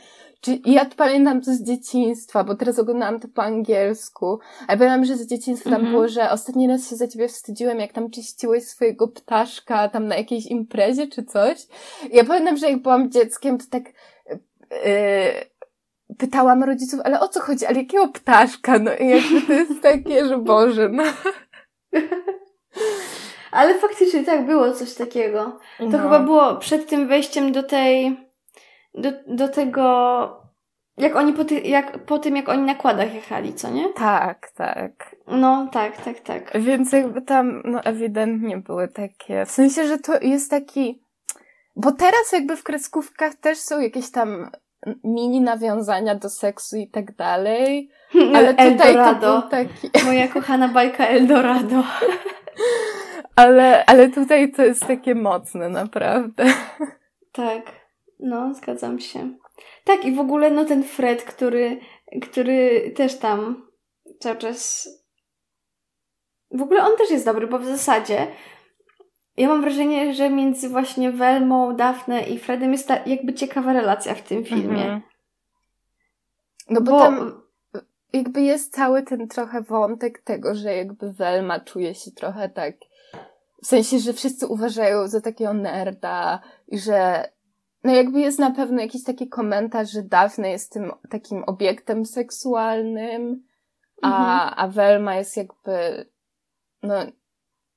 [0.42, 5.18] czy, ja pamiętam to z dzieciństwa, bo teraz oglądałam to po angielsku, ale pamiętam, że
[5.18, 5.96] z dzieciństwa tam mm -hmm.
[5.96, 10.16] było, że ostatni raz się za ciebie wstydziłem, jak tam czyściłeś swojego ptaszka tam na
[10.16, 11.68] jakiejś imprezie czy coś.
[12.12, 13.84] Ja pamiętam, że jak byłam dzieckiem, to tak,
[14.72, 18.80] yy, pytałam rodziców, ale o co chodzi, ale jakiego ptaszka?
[18.80, 21.04] No i jakby to jest takie, że Boże, no.
[23.56, 25.60] Ale faktycznie tak, było coś takiego.
[25.78, 25.98] To no.
[25.98, 28.18] chyba było przed tym wejściem do tej,
[28.94, 30.46] do, do tego,
[30.98, 33.94] jak oni po, ty, jak, po tym, jak oni na kładach jechali, co nie?
[33.94, 35.16] Tak, tak.
[35.28, 36.52] No, tak, tak, tak.
[36.62, 41.02] Więc jakby tam, no ewidentnie były takie, w sensie, że to jest taki,
[41.76, 44.52] bo teraz jakby w kreskówkach też są jakieś tam
[45.04, 47.90] mini nawiązania do seksu i tak dalej.
[48.36, 49.42] Ale tutaj Eldorado.
[49.42, 50.06] to taki...
[50.06, 51.84] Moja kochana bajka Eldorado.
[53.36, 56.46] ale, ale tutaj to jest takie mocne, naprawdę.
[57.32, 57.72] Tak,
[58.20, 59.38] no, zgadzam się.
[59.84, 61.80] Tak, i w ogóle no ten Fred, który,
[62.22, 63.68] który też tam
[64.20, 64.90] cały czas.
[66.52, 68.28] W ogóle on też jest dobry, bo w zasadzie
[69.38, 74.16] ja mam wrażenie, że między właśnie Velmą, Daphne i Fredem jest ta jakby ciekawa relacja
[74.16, 74.84] w tym filmie.
[74.84, 75.02] Mhm.
[76.70, 77.42] No bo, bo tam
[78.14, 82.76] jakby jest cały ten trochę wątek tego, że jakby Velma czuje się trochę tak
[83.66, 87.30] w sensie, że wszyscy uważają za takiego nerda i że
[87.84, 93.44] no jakby jest na pewno jakiś taki komentarz, że Daphne jest tym takim obiektem seksualnym,
[94.02, 94.54] a, mhm.
[94.58, 96.06] a Velma jest jakby
[96.84, 96.96] no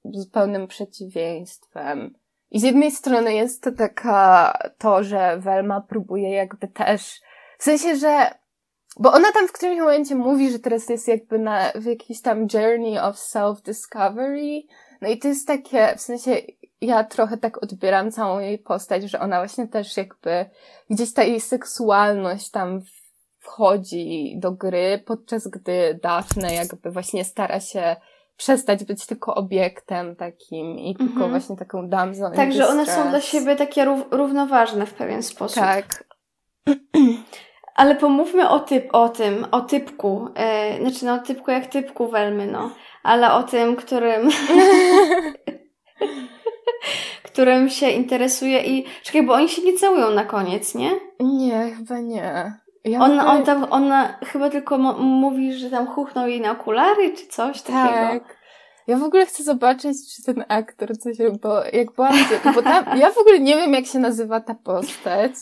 [0.05, 2.15] zupełnym przeciwieństwem.
[2.51, 7.21] I z jednej strony jest to taka, to, że Velma próbuje jakby też,
[7.59, 8.31] w sensie, że,
[9.01, 12.47] bo ona tam w którymś momencie mówi, że teraz jest jakby na, w jakiś tam
[12.55, 14.63] journey of self-discovery.
[15.01, 16.37] No i to jest takie, w sensie,
[16.81, 20.47] ja trochę tak odbieram całą jej postać, że ona właśnie też jakby,
[20.91, 22.81] gdzieś ta jej seksualność tam
[23.39, 27.97] wchodzi do gry, podczas gdy Daphne jakby właśnie stara się
[28.37, 31.31] przestać być tylko obiektem takim i tylko mhm.
[31.31, 32.33] właśnie taką damsą.
[32.33, 35.63] Także one są dla siebie takie rów równoważne w pewien sposób.
[35.63, 36.05] Tak.
[37.75, 40.29] Ale pomówmy o, typ, o tym, o typku.
[40.35, 42.71] E, znaczy, no, typku jak typku Welmy, no.
[43.03, 44.31] Ale o tym, którym.
[47.33, 48.85] którym się interesuje i.
[49.03, 50.91] Czekaj, bo oni się nie całują na koniec, nie?
[51.21, 52.59] Nie, chyba nie.
[52.85, 57.27] Ja on, on tam, ona chyba tylko mówi, że tam chuchnął jej na okulary, czy
[57.27, 57.91] coś tak.
[57.91, 58.25] takiego.
[58.87, 62.15] Ja w ogóle chcę zobaczyć, czy ten aktor coś, bo jak byłam,
[62.55, 65.33] bo tam, ja w ogóle nie wiem, jak się nazywa ta postać,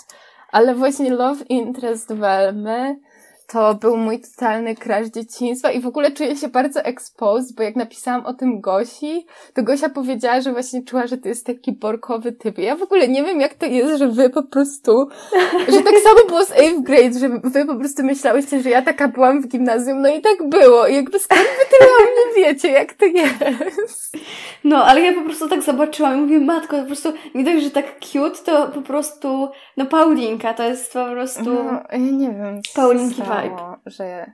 [0.52, 2.96] ale właśnie Love Interest Velmy
[3.46, 7.76] to był mój totalny crash dzieciństwa i w ogóle czuję się bardzo exposed, bo jak
[7.76, 12.32] napisałam o tym Gosi, to Gosia powiedziała, że właśnie czuła, że to jest taki borkowy
[12.32, 12.58] typ.
[12.58, 15.08] Ja w ogóle nie wiem, jak to jest, że wy po prostu,
[15.72, 19.08] że tak samo było z 8th grade, że wy po prostu myślałyście, że ja taka
[19.08, 20.86] byłam w gimnazjum, no i tak było.
[20.86, 24.16] I jakby skąd wy tyle o mnie wiecie, jak to jest?
[24.64, 27.70] No, ale ja po prostu tak zobaczyłam i mówię, matko, po prostu nie dość, że
[27.70, 31.44] tak cute, to po prostu, no Paulinka, to jest po prostu...
[31.44, 32.60] No, ja nie wiem.
[32.74, 33.76] Paulinki vibe.
[33.86, 34.32] że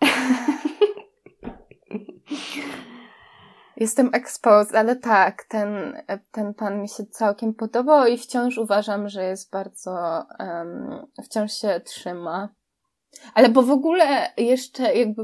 [3.76, 9.24] Jestem exposed, ale tak, ten, ten pan mi się całkiem podobał i wciąż uważam, że
[9.24, 12.48] jest bardzo, um, wciąż się trzyma.
[13.34, 15.22] Ale bo w ogóle jeszcze jakby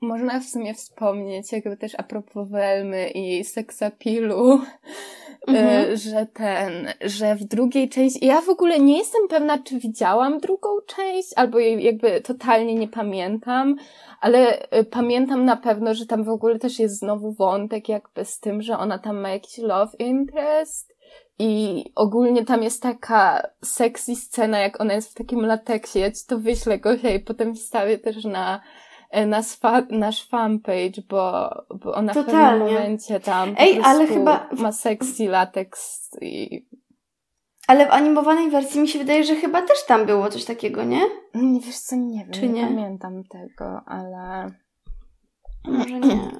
[0.00, 4.60] można w sumie wspomnieć, jakby też a propos Welmy i seksapilu,
[5.46, 5.92] mhm.
[5.92, 10.38] Y, że ten, że w drugiej części, ja w ogóle nie jestem pewna, czy widziałam
[10.38, 13.76] drugą część, albo jej jakby totalnie nie pamiętam,
[14.20, 18.40] ale y, pamiętam na pewno, że tam w ogóle też jest znowu wątek jakby z
[18.40, 20.96] tym, że ona tam ma jakiś love interest
[21.38, 25.98] i ogólnie tam jest taka sexy scena, jak ona jest w takim lateksie.
[25.98, 28.60] Ja ci to wyślę, Gosia, i potem wstawię też na
[29.10, 32.38] E, na swa, nasz fanpage, bo, bo ona Totalnie.
[32.38, 36.66] w pewnym momencie tam Ej, ale chyba ma sexy latex i...
[37.68, 41.02] Ale w animowanej wersji mi się wydaje, że chyba też tam było coś takiego, nie?
[41.34, 44.50] Nie wiesz co, nie wiem, Czy nie, nie pamiętam tego, ale...
[45.64, 46.30] Może nie.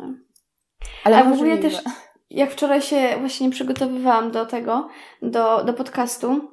[1.05, 1.83] Ale w ogóle też,
[2.31, 4.89] jak wczoraj się właśnie przygotowywałam do tego,
[5.23, 6.51] do, do podcastu,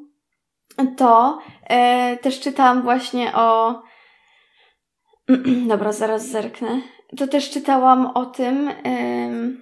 [0.97, 3.81] to e, też czytałam właśnie o
[5.67, 6.81] Dobra, zaraz zerknę.
[7.17, 9.61] To też czytałam o tym, ym,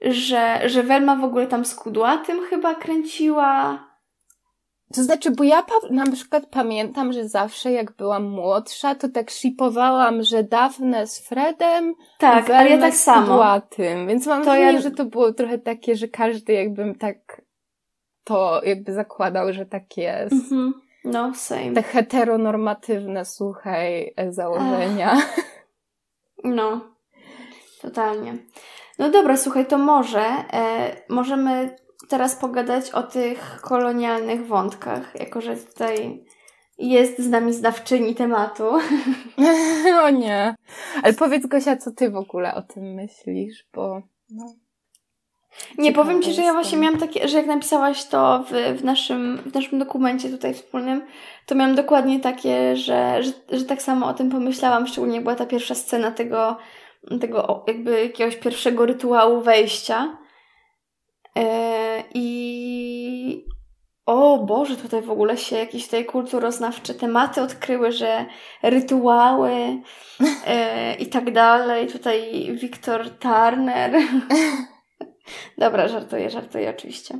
[0.00, 3.88] że, że Welma w ogóle tam z kudłatym chyba kręciła.
[4.94, 10.22] To znaczy, bo ja na przykład pamiętam, że zawsze jak byłam młodsza, to tak shipowałam,
[10.22, 13.26] że Daphne z Fredem, tak, ale ja tak samo.
[13.26, 14.06] Kudłatym.
[14.06, 14.80] Więc mam to wrażenie, ja...
[14.80, 17.42] że to było trochę takie, że każdy jakbym tak
[18.24, 20.32] to jakby zakładał, że tak jest.
[20.32, 20.72] Mhm.
[21.12, 21.72] No, same.
[21.72, 25.12] Te heteronormatywne, słuchaj, założenia.
[25.12, 25.36] Ach.
[26.44, 26.80] No,
[27.80, 28.36] totalnie.
[28.98, 31.76] No dobra, słuchaj, to może e, możemy
[32.08, 36.24] teraz pogadać o tych kolonialnych wątkach, jako że tutaj
[36.78, 38.64] jest z nami zdawczyni tematu.
[40.04, 40.54] o nie.
[41.02, 44.54] Ale powiedz Gosia, co ty w ogóle o tym myślisz, bo no.
[45.78, 49.38] Nie, powiem Ci, że ja właśnie miałam takie, że jak napisałaś to w, w, naszym,
[49.46, 51.02] w naszym dokumencie tutaj wspólnym,
[51.46, 55.46] to miałam dokładnie takie, że, że, że tak samo o tym pomyślałam, szczególnie była ta
[55.46, 56.56] pierwsza scena tego,
[57.20, 60.18] tego jakby jakiegoś pierwszego rytuału wejścia.
[61.36, 61.42] Yy,
[62.14, 63.44] I
[64.06, 68.26] o Boże, tutaj w ogóle się jakieś tutaj kulturoznawcze tematy odkryły, że
[68.62, 69.52] rytuały
[70.46, 71.86] e, i tak dalej.
[71.86, 73.92] Tutaj Wiktor Turner.
[75.58, 77.18] Dobra, żartuję, żartuję oczywiście.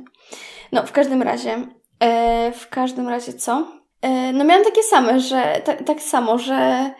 [0.71, 1.67] No, w każdym razie,
[1.99, 3.67] e, w każdym razie co?
[4.01, 6.91] E, no miałam takie same, że tak, tak samo, że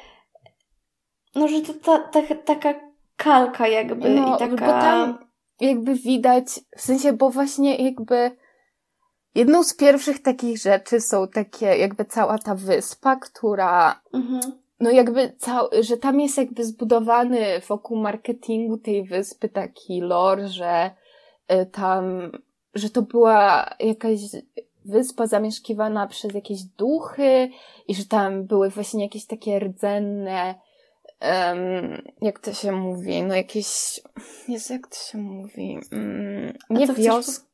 [1.36, 2.74] no, że to ta, ta, taka
[3.16, 4.56] kalka jakby no, i taka...
[4.56, 5.30] Bo tam
[5.60, 6.46] jakby widać,
[6.78, 8.32] w sensie, bo właśnie jakby
[9.36, 14.42] jedną z pierwszych takich rzeczy są takie, jakby cała ta wyspa, która mhm.
[14.80, 20.92] no jakby cał, że tam jest jakby zbudowany wokół marketingu tej wyspy taki lore, że
[21.72, 22.32] tam,
[22.74, 24.20] że to była jakaś
[24.86, 27.50] wyspa zamieszkiwana przez jakieś duchy
[27.88, 30.56] i że tam były właśnie jakieś takie rdzenne
[31.22, 34.00] um, jak to się mówi, no jakieś,
[34.48, 37.46] jest jak to się mówi, um, nie wioski,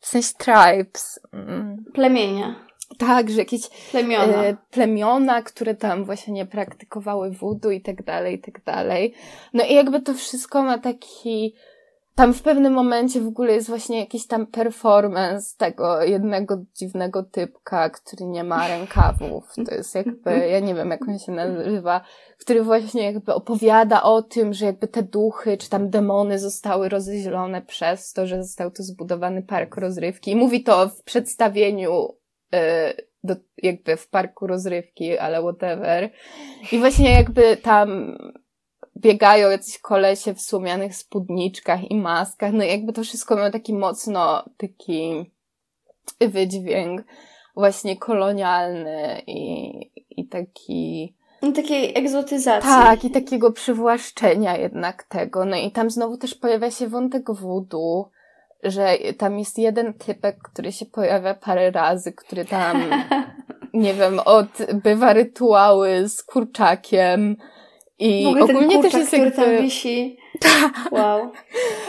[0.00, 1.20] w sensie tribes.
[1.32, 2.54] Um, Plemienia.
[2.98, 4.44] Tak, że jakieś plemiona.
[4.44, 9.14] E, plemiona, które tam właśnie nie praktykowały wudu i tak dalej, i tak dalej.
[9.54, 11.54] No i jakby to wszystko ma taki
[12.14, 17.90] tam w pewnym momencie w ogóle jest właśnie jakiś tam performance tego jednego dziwnego typka,
[17.90, 19.54] który nie ma rękawów.
[19.66, 22.00] To jest jakby, ja nie wiem jak on się nazywa,
[22.38, 27.62] który właśnie jakby opowiada o tym, że jakby te duchy czy tam demony zostały rozzielone
[27.62, 30.30] przez to, że został tu zbudowany park rozrywki.
[30.30, 32.08] I mówi to w przedstawieniu
[32.52, 32.58] yy,
[33.24, 36.10] do, jakby w parku rozrywki, ale whatever.
[36.72, 38.18] I właśnie jakby tam
[38.96, 44.44] biegają jacyś kolesie w słomianych spódniczkach i maskach, no jakby to wszystko miało taki mocno
[44.56, 45.30] taki
[46.20, 47.04] wydźwięk
[47.54, 49.72] właśnie kolonialny i,
[50.10, 51.14] i taki...
[51.42, 52.70] I takiej egzotyzacji.
[52.70, 55.44] Tak, i takiego przywłaszczenia jednak tego.
[55.44, 58.10] No i tam znowu też pojawia się wątek wudu,
[58.62, 62.82] że tam jest jeden typek, który się pojawia parę razy, który tam,
[63.74, 67.36] nie wiem, odbywa rytuały z kurczakiem,
[68.02, 69.30] i w ogóle ogólnie ten kurczak, też jest jakby...
[69.30, 70.16] tam wisi.
[70.92, 71.32] Wow.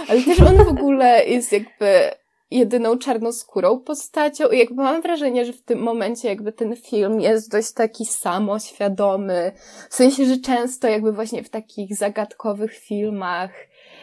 [0.08, 2.12] Ale też on w ogóle jest jakby
[2.52, 7.52] jedyną czarnoskórą postacią i jakby mam wrażenie, że w tym momencie jakby ten film jest
[7.52, 9.52] dość taki samoświadomy.
[9.90, 13.52] W sensie, że często jakby właśnie w takich zagadkowych filmach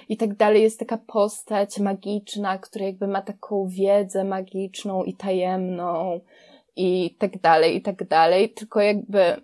[0.08, 6.20] i tak dalej jest taka postać magiczna, która jakby ma taką wiedzę magiczną i tajemną
[6.76, 8.50] i tak dalej, i tak dalej.
[8.50, 9.42] Tylko jakby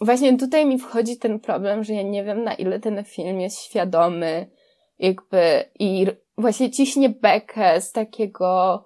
[0.00, 3.58] właśnie tutaj mi wchodzi ten problem, że ja nie wiem, na ile ten film jest
[3.58, 4.50] świadomy,
[4.98, 6.06] jakby, i
[6.38, 8.84] właśnie ciśnie bekę z takiego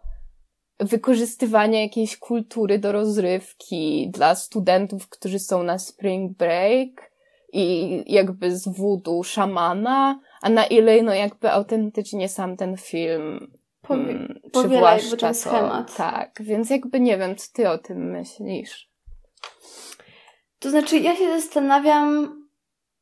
[0.81, 7.13] wykorzystywania jakiejś kultury do rozrywki dla studentów, którzy są na spring break
[7.53, 13.53] i jakby z wudu szamana, a na ile no jakby autentycznie sam ten film
[13.83, 14.43] Powie, mm,
[14.83, 15.91] jakby ten schemat.
[15.91, 18.92] To, tak, więc jakby nie wiem, co ty o tym myślisz.
[20.63, 22.37] To znaczy, ja się zastanawiam,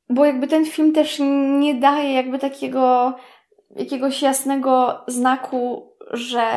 [0.08, 1.18] bo jakby ten film też
[1.58, 3.14] nie daje jakby takiego
[3.76, 6.48] jakiegoś jasnego znaku, że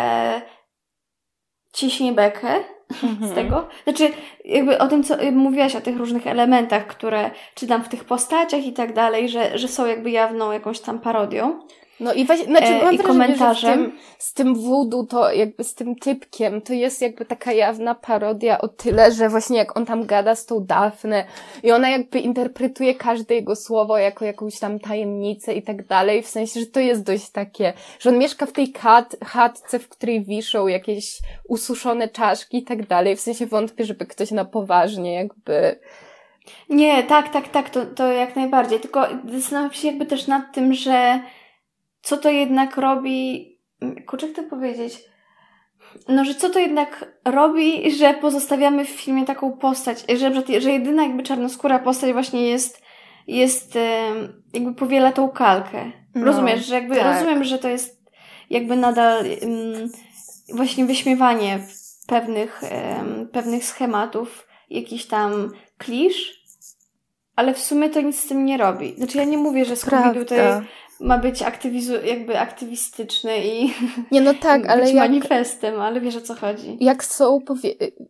[1.73, 2.55] ciśnie bekę
[3.03, 3.31] mhm.
[3.31, 3.67] z tego.
[3.83, 4.09] Znaczy,
[4.45, 8.73] jakby o tym, co mówiłaś, o tych różnych elementach, które czytam w tych postaciach i
[8.73, 11.59] tak dalej, że, że są jakby jawną jakąś tam parodią.
[11.99, 13.79] No i właśnie, znaczy, e, i komentarzem.
[13.79, 17.95] Z tym, z tym voodoo, to jakby z tym typkiem, to jest jakby taka jawna
[17.95, 21.25] parodia o tyle, że właśnie jak on tam gada z tą Dafne
[21.63, 26.27] i ona jakby interpretuje każde jego słowo jako jakąś tam tajemnicę i tak dalej, w
[26.27, 30.25] sensie, że to jest dość takie, że on mieszka w tej kat, chatce, w której
[30.25, 35.79] wiszą jakieś ususzone czaszki i tak dalej, w sensie wątpię, żeby ktoś na poważnie jakby
[36.69, 38.79] nie, tak, tak, tak, to, to jak najbardziej.
[38.79, 41.19] Tylko zastanawiam się jakby też nad tym, że
[42.03, 43.49] co to jednak robi,
[44.07, 44.99] kurczę, jak to powiedzieć,
[46.07, 51.03] no, że co to jednak robi, że pozostawiamy w filmie taką postać, że, że jedyna
[51.03, 52.81] jakby czarnoskóra postać właśnie jest,
[53.27, 53.77] jest
[54.53, 55.91] jakby powiela tą kalkę.
[56.15, 57.13] No, Rozumiesz, że jakby, tak.
[57.13, 58.03] rozumiem, że to jest
[58.49, 59.91] jakby nadal um,
[60.53, 61.59] właśnie wyśmiewanie
[62.07, 62.61] pewnych,
[62.97, 66.43] um, pewnych schematów, jakiś tam klisz,
[67.35, 68.95] ale w sumie to nic z tym nie robi.
[68.97, 70.61] Znaczy ja nie mówię, że Scooby-Doo to jest
[70.99, 73.73] ma być aktywizu, jakby aktywistyczny i
[74.11, 76.77] nie, no tak, ale być jak, manifestem, ale wiesz o co chodzi.
[76.79, 77.39] Jak są,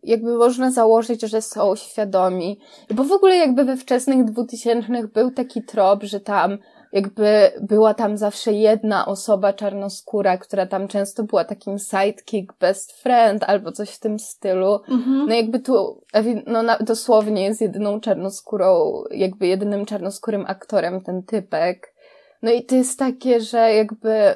[0.02, 2.58] jakby można założyć, że są świadomi,
[2.90, 6.58] bo w ogóle jakby we wczesnych dwutysięcznych był taki trop, że tam
[6.94, 13.44] jakby była tam zawsze jedna osoba czarnoskóra, która tam często była takim sidekick, best friend
[13.44, 14.80] albo coś w tym stylu.
[14.88, 15.26] Mhm.
[15.28, 16.02] No jakby tu,
[16.46, 21.93] no dosłownie jest jedyną czarnoskórą, jakby jedynym czarnoskórym aktorem ten typek.
[22.42, 24.34] No i to jest takie, że jakby,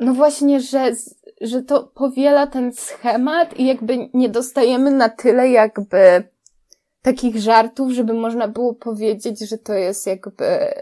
[0.00, 0.92] no właśnie, że
[1.40, 6.28] że to powiela ten schemat i jakby nie dostajemy na tyle jakby
[7.02, 10.74] takich żartów, żeby można było powiedzieć, że to jest jakby,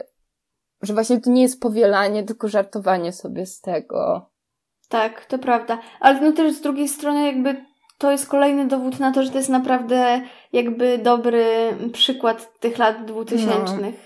[0.82, 4.30] że właśnie to nie jest powielanie, tylko żartowanie sobie z tego.
[4.88, 5.78] Tak, to prawda.
[6.00, 7.64] Ale no też z drugiej strony jakby
[7.98, 10.20] to jest kolejny dowód na to, że to jest naprawdę
[10.52, 11.46] jakby dobry
[11.92, 13.94] przykład tych lat dwutysięcznych.
[13.94, 14.05] No.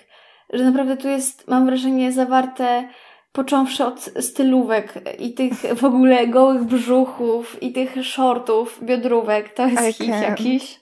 [0.52, 2.88] Że naprawdę tu jest, mam wrażenie, zawarte
[3.32, 9.98] począwszy od stylówek i tych w ogóle gołych brzuchów i tych shortów, biodrówek, to jest
[9.98, 10.80] hit jakiś.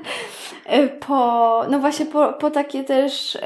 [1.06, 3.38] po, no właśnie po, po takie też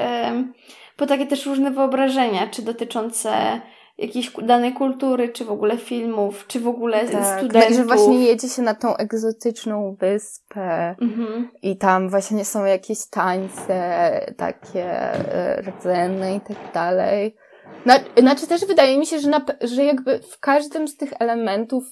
[0.99, 3.61] po takie też różne wyobrażenia, czy dotyczące
[3.99, 7.75] jakiejś danej kultury, czy w ogóle filmów, czy w ogóle tak, studentów.
[7.75, 11.49] Że właśnie jedzie się na tą egzotyczną wyspę mhm.
[11.61, 17.35] i tam właśnie są jakieś tańce takie e, rdzenne i tak dalej.
[18.17, 21.83] Znaczy też wydaje mi się, że, na, że jakby w każdym z tych elementów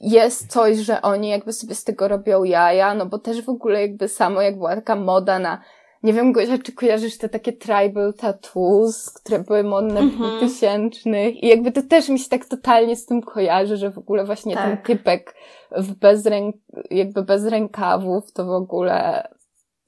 [0.00, 3.80] jest coś, że oni jakby sobie z tego robią jaja, no bo też w ogóle
[3.80, 5.60] jakby samo jak była taka moda na
[6.02, 11.30] nie wiem, Gosia, czy kojarzysz te takie tribal tattoos, które były modne w mm 2000
[11.30, 14.54] i jakby to też mi się tak totalnie z tym kojarzy, że w ogóle właśnie
[14.54, 14.64] tak.
[14.64, 15.34] ten typek
[15.70, 16.56] w bez ręk,
[16.90, 19.28] jakby bez rękawów to w ogóle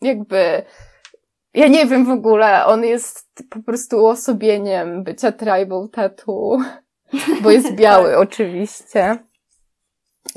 [0.00, 0.62] jakby
[1.54, 6.58] ja nie wiem w ogóle, on jest po prostu uosobieniem bycia tribal tattoo,
[7.42, 8.18] bo jest biały tak.
[8.18, 9.18] oczywiście.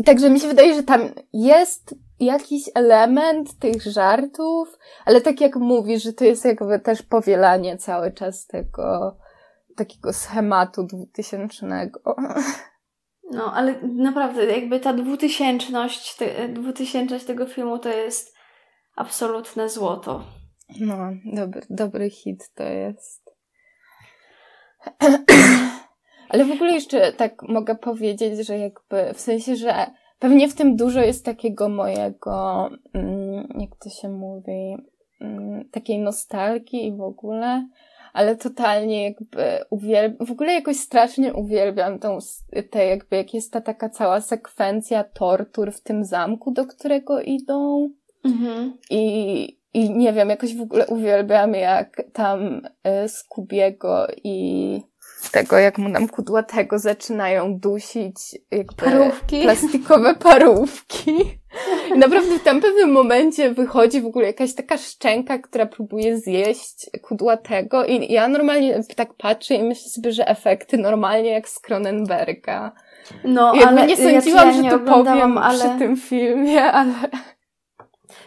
[0.06, 1.02] Także mi się wydaje, że tam
[1.34, 7.78] jest jakiś element tych żartów, ale tak jak mówisz, że to jest jakby też powielanie
[7.78, 9.18] cały czas tego
[9.76, 12.00] takiego schematu dwutysięcznego.
[13.34, 18.36] No, ale naprawdę jakby ta dwutysięczność, te, dwutysięczność tego filmu to jest
[18.96, 20.24] absolutne złoto.
[20.80, 23.36] No, dobry, dobry hit to jest.
[26.30, 29.92] Ale w ogóle jeszcze tak mogę powiedzieć, że jakby w sensie, że
[30.22, 34.78] pewnie w tym dużo jest takiego mojego, mm, jak to się mówi,
[35.22, 37.68] mm, takiej nostalgii i w ogóle,
[38.14, 42.18] ale totalnie jakby uwielbiam, w ogóle jakoś strasznie uwielbiam tą,
[42.70, 47.90] te jakby, jak jest ta taka cała sekwencja tortur w tym zamku, do którego idą.
[48.24, 48.78] Mhm.
[48.90, 52.62] I, i nie wiem, jakoś w ogóle uwielbiam, jak tam
[53.06, 54.91] y, Skubiego i
[55.30, 58.16] tego, jak mu nam kudłatego zaczynają dusić
[58.52, 59.42] jakby parówki.
[59.42, 61.40] plastikowe parówki.
[61.96, 66.90] I naprawdę w tam pewnym momencie wychodzi w ogóle jakaś taka szczęka, która próbuje zjeść
[67.02, 72.72] kudłatego i ja normalnie tak patrzę i myślę sobie, że efekty normalnie jak z Cronenberga.
[73.24, 75.60] No, ale nie sądziłam, ja że to powiem ale...
[75.60, 76.94] przy tym filmie, ale...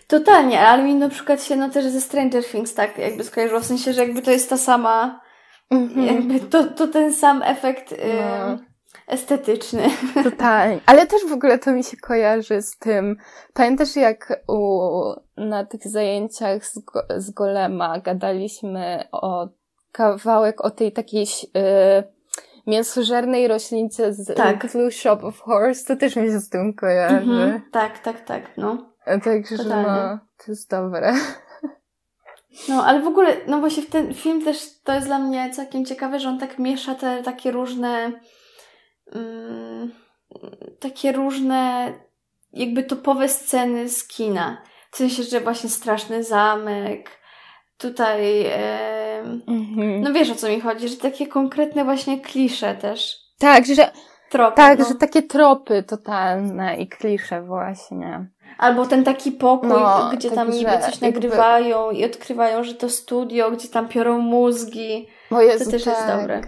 [0.07, 3.64] Totalnie, ale mi na przykład się no też ze Stranger Things tak jakby skojarzyło, w
[3.64, 5.24] sensie, że jakby to jest ta sama
[5.70, 6.06] Mhm.
[6.06, 8.58] Jakby to, to ten sam efekt y, no.
[9.06, 9.82] estetyczny.
[10.24, 10.80] Totalnie.
[10.86, 13.16] Ale też w ogóle to mi się kojarzy z tym.
[13.54, 14.80] Pamiętasz jak u,
[15.36, 16.80] na tych zajęciach z,
[17.16, 19.48] z Golema gadaliśmy o
[19.92, 22.14] kawałek o tej takiej y,
[22.66, 24.72] mięsożernej roślince z tak.
[24.72, 27.16] Blue Shop of Horse, to też mi się z tym kojarzy.
[27.16, 27.62] Mhm.
[27.72, 28.94] Tak, tak, tak, no.
[29.24, 31.12] Także, no, to jest dobre.
[32.68, 35.84] No, ale w ogóle, no właśnie w ten film też to jest dla mnie całkiem
[35.84, 38.12] ciekawe, że on tak miesza te takie różne
[39.12, 39.92] um,
[40.80, 41.92] takie różne
[42.52, 44.62] jakby topowe sceny z kina.
[44.90, 47.11] W sensie, że właśnie Straszny Zamek,
[47.78, 50.00] tutaj e, mhm.
[50.00, 53.16] no wiesz o co mi chodzi, że takie konkretne właśnie klisze też.
[53.38, 53.92] Tak, że
[54.31, 54.85] tropy, tak, no.
[54.85, 58.27] że takie tropy totalne i klisze właśnie.
[58.59, 62.01] Albo ten taki pokój, no, gdzie tam niby coś nagrywają jakby...
[62.01, 65.09] i odkrywają, że to studio, gdzie tam piorą mózgi.
[65.31, 65.95] O Jezu, to też tak.
[65.95, 66.41] jest dobre.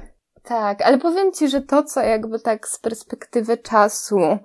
[0.43, 4.39] Tak, ale powiem Ci, że to, co jakby tak z perspektywy czasu,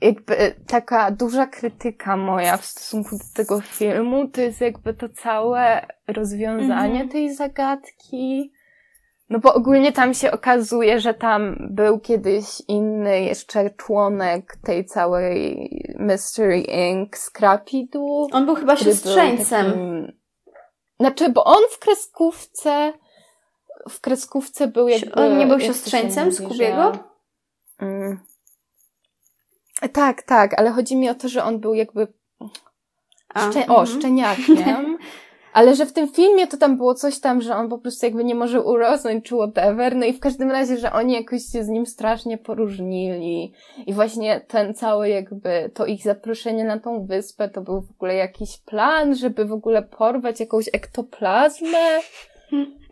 [0.00, 5.86] jakby taka duża krytyka moja w stosunku do tego filmu, to jest jakby to całe
[6.08, 7.12] rozwiązanie -hmm.
[7.12, 8.52] tej zagadki,
[9.30, 15.70] no bo ogólnie tam się okazuje, że tam był kiedyś inny jeszcze członek tej całej
[15.98, 17.16] Mystery Inc.
[17.16, 18.28] Scrapidu.
[18.32, 19.66] On był chyba siostrzeńcem.
[19.66, 20.12] Takim...
[21.00, 22.92] Znaczy, bo on w kreskówce
[23.88, 25.12] w kreskówce był jakby...
[25.14, 26.92] On nie był siostrzeńcem Skubiego?
[26.94, 27.00] Że...
[27.86, 28.20] Mm.
[29.92, 32.06] Tak, tak, ale chodzi mi o to, że on był jakby
[33.34, 33.86] o, mhm.
[33.86, 34.98] szczeniakiem.
[35.56, 38.24] Ale że w tym filmie to tam było coś tam, że on po prostu jakby
[38.24, 39.96] nie może urosnąć czy whatever.
[39.96, 43.52] No i w każdym razie, że oni jakoś się z nim strasznie poróżnili.
[43.86, 48.14] I właśnie ten cały jakby, to ich zaproszenie na tą wyspę to był w ogóle
[48.14, 51.98] jakiś plan, żeby w ogóle porwać jakąś ektoplazmę.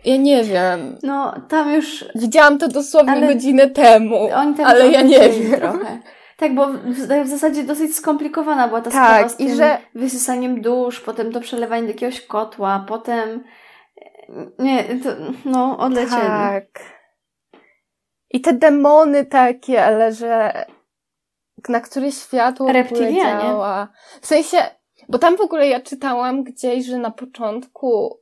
[0.05, 0.97] Ja nie wiem.
[1.03, 2.05] No, tam już...
[2.15, 3.35] Widziałam to dosłownie ale...
[3.35, 4.29] godzinę temu,
[4.65, 5.61] ale ja nie wiem.
[5.61, 5.99] Trochę.
[6.37, 9.79] Tak, bo w, w, zasadzie dosyć skomplikowana była ta tak, sprawa z tym i że...
[9.95, 13.45] wysysaniem dusz, potem to przelewanie do jakiegoś kotła, potem...
[14.59, 15.11] Nie, to,
[15.45, 16.27] no, odlecieli.
[16.27, 16.65] Tak.
[18.31, 18.59] I te
[19.31, 20.65] takie, ale że
[21.69, 22.73] na które światło
[23.15, 23.89] działa.
[24.21, 24.59] W sensie,
[25.09, 28.19] bo tam w ogóle ja czytałam gdzieś, że na początku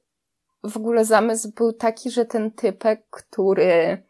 [0.65, 4.03] w ogóle zamysł był taki, że ten typek, który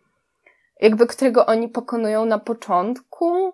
[0.80, 3.51] jakby którego oni pokonują na początku,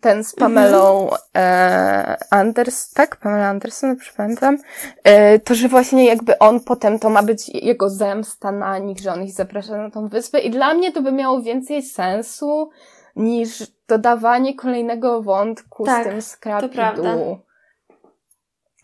[0.00, 3.16] ten z Pamelą e, Anders, tak?
[3.16, 4.58] Pamela Anderson, pamiętam.
[5.04, 9.12] E, to, że właśnie jakby on potem, to ma być jego zemsta na nich, że
[9.12, 12.70] on ich zaprasza na tą wyspę i dla mnie to by miało więcej sensu
[13.16, 17.38] niż dodawanie kolejnego wątku tak, z tym skrapidu.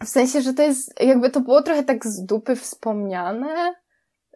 [0.03, 3.75] W sensie, że to jest, jakby to było trochę tak z dupy wspomniane,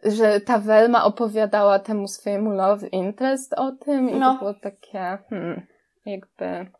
[0.03, 4.33] że ta Welma opowiadała temu swojemu love interest o tym i no.
[4.33, 5.61] to było takie, hmm,
[6.05, 6.71] jakby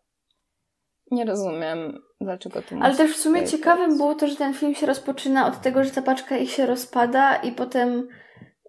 [1.12, 4.86] nie rozumiem, dlaczego to Ale też w sumie ciekawym było to, że ten film się
[4.86, 8.08] rozpoczyna od tego, że ta paczka ich się rozpada i potem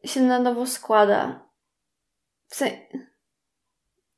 [0.05, 1.47] się na nowo składa.
[2.49, 2.61] W.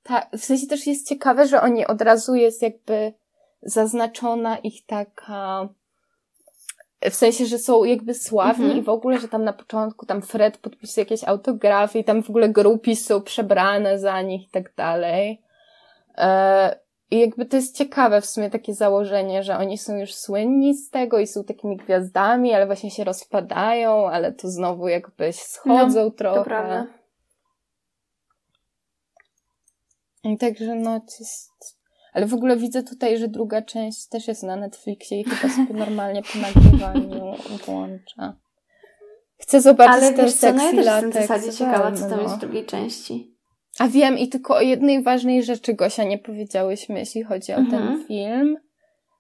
[0.02, 3.12] Tak, w sensie też jest ciekawe, że oni od razu jest jakby
[3.62, 5.68] zaznaczona ich taka
[7.02, 8.80] w sensie, że są jakby sławni mm -hmm.
[8.80, 12.30] i w ogóle, że tam na początku tam Fred podpisuje jakieś autografy i tam w
[12.30, 15.42] ogóle grupy są przebrane za nich i tak dalej.
[16.18, 16.78] E,
[17.10, 20.90] I jakby to jest ciekawe w sumie takie założenie, że oni są już słynni z
[20.90, 26.10] tego i są takimi gwiazdami, ale właśnie się rozpadają, ale to znowu jakby schodzą no,
[26.10, 26.38] trochę.
[26.38, 26.86] To prawda.
[30.24, 31.00] I także no,
[32.12, 35.74] ale w ogóle widzę tutaj, że druga część też jest na Netflixie i chyba sobie
[35.84, 37.34] normalnie po nagrywaniu
[37.66, 38.36] włącza.
[39.38, 42.16] Chcę zobaczyć Ale ten wiesz co, no ja też jestem w zasadzie ciekawa, co tam
[42.16, 42.22] no.
[42.22, 43.37] jest w drugiej części.
[43.78, 47.82] A wiem i tylko o jednej ważnej rzeczy, Gosia, nie powiedziałyśmy, jeśli chodzi o mhm.
[47.82, 48.56] ten film.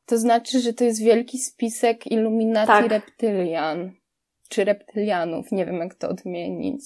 [0.06, 2.90] To znaczy, że to jest wielki spisek iluminacji tak.
[2.90, 3.92] reptylian.
[4.48, 6.82] Czy reptylianów, nie wiem jak to odmienić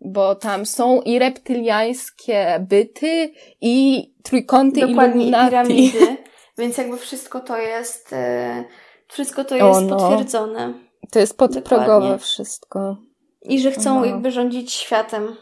[0.00, 6.16] bo tam są i reptyliańskie byty, i trójkąty Dokładnie, piramidy,
[6.58, 8.64] więc jakby wszystko to jest, e,
[9.08, 9.96] wszystko to jest no.
[9.96, 10.74] potwierdzone.
[11.10, 12.18] To jest podprogowe Dokładnie.
[12.18, 12.96] wszystko.
[13.42, 14.04] I że chcą no.
[14.04, 15.36] jakby rządzić światem.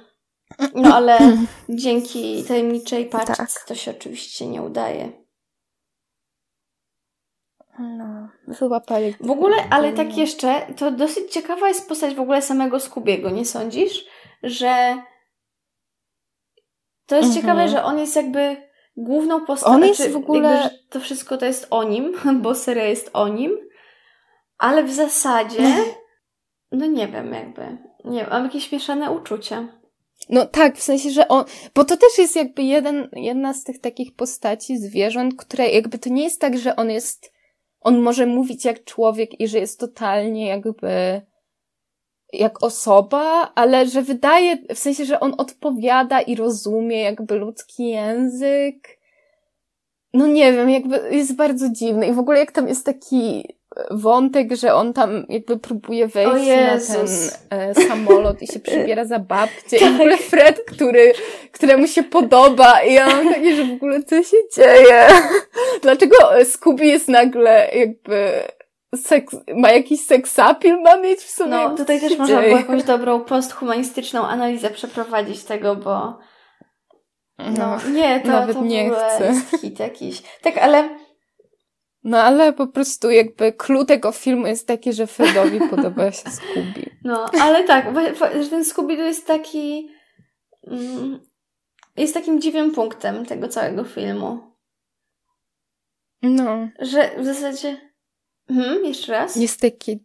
[0.75, 1.19] No ale
[1.69, 3.65] dzięki tajemniczej paczce tak.
[3.67, 5.25] to się oczywiście nie udaje.
[7.79, 9.15] No, wyłapali.
[9.21, 13.45] W ogóle, ale tak jeszcze, to dosyć ciekawa jest postać w ogóle samego Skubiego, nie
[13.45, 14.05] sądzisz?
[14.45, 15.03] że
[17.07, 17.43] to jest mhm.
[17.43, 18.57] ciekawe, że on jest jakby
[18.97, 19.75] główną postacią.
[19.75, 20.71] On jest znaczy, w ogóle.
[20.91, 23.53] to wszystko to jest o nim, bo seria jest o nim,
[24.59, 25.87] ale w zasadzie, mhm.
[26.73, 27.79] no nie wiem, jakby.
[28.05, 29.69] Nie mam jakieś mieszane uczucia.
[30.29, 31.45] No tak, w sensie, że on,
[31.75, 36.11] bo to też jest jakby jeden, jedna z tych takich postaci zwierząt, które jakby to
[36.11, 37.33] nie jest tak, że on jest,
[37.81, 41.23] on może mówić jak człowiek i że jest totalnie jakby
[42.33, 48.99] jak osoba, ale że wydaje, w sensie, że on odpowiada i rozumie jakby ludzki język.
[50.15, 52.07] No nie wiem, jakby jest bardzo dziwny.
[52.07, 53.49] I w ogóle jak tam jest taki
[53.91, 57.07] wątek, że on tam jakby próbuje wejść na ten
[57.51, 59.79] e, samolot i się przybiera za babcię.
[59.79, 59.83] Tak.
[59.83, 60.27] I w ogóle tak.
[60.27, 61.13] Fred, który,
[61.53, 65.07] któremu się podoba i ja mam takie, że w ogóle co się dzieje?
[65.83, 68.31] Dlaczego Scooby jest nagle jakby
[68.97, 71.51] seks, ma jakiś seksapil ma mieć w sumie?
[71.51, 76.19] No, tutaj też można było jakąś dobrą posthumanistyczną analizę przeprowadzić tego, bo
[77.39, 79.27] no, no nie, to, nawet to nie chcę.
[79.27, 80.23] jest hit jakiś.
[80.43, 80.89] Tak, ale
[82.05, 86.91] no ale po prostu jakby clue tego filmu jest taki, że Fredowi podoba się Scooby.
[87.05, 87.87] No, ale tak,
[88.43, 89.89] że ten Scooby to jest taki
[90.67, 91.21] mm,
[91.97, 94.55] jest takim dziwnym punktem tego całego filmu.
[96.23, 96.69] No.
[96.79, 97.95] Że w zasadzie
[98.51, 99.37] Mhm, jeszcze raz?
[99.37, 100.05] Jest taki...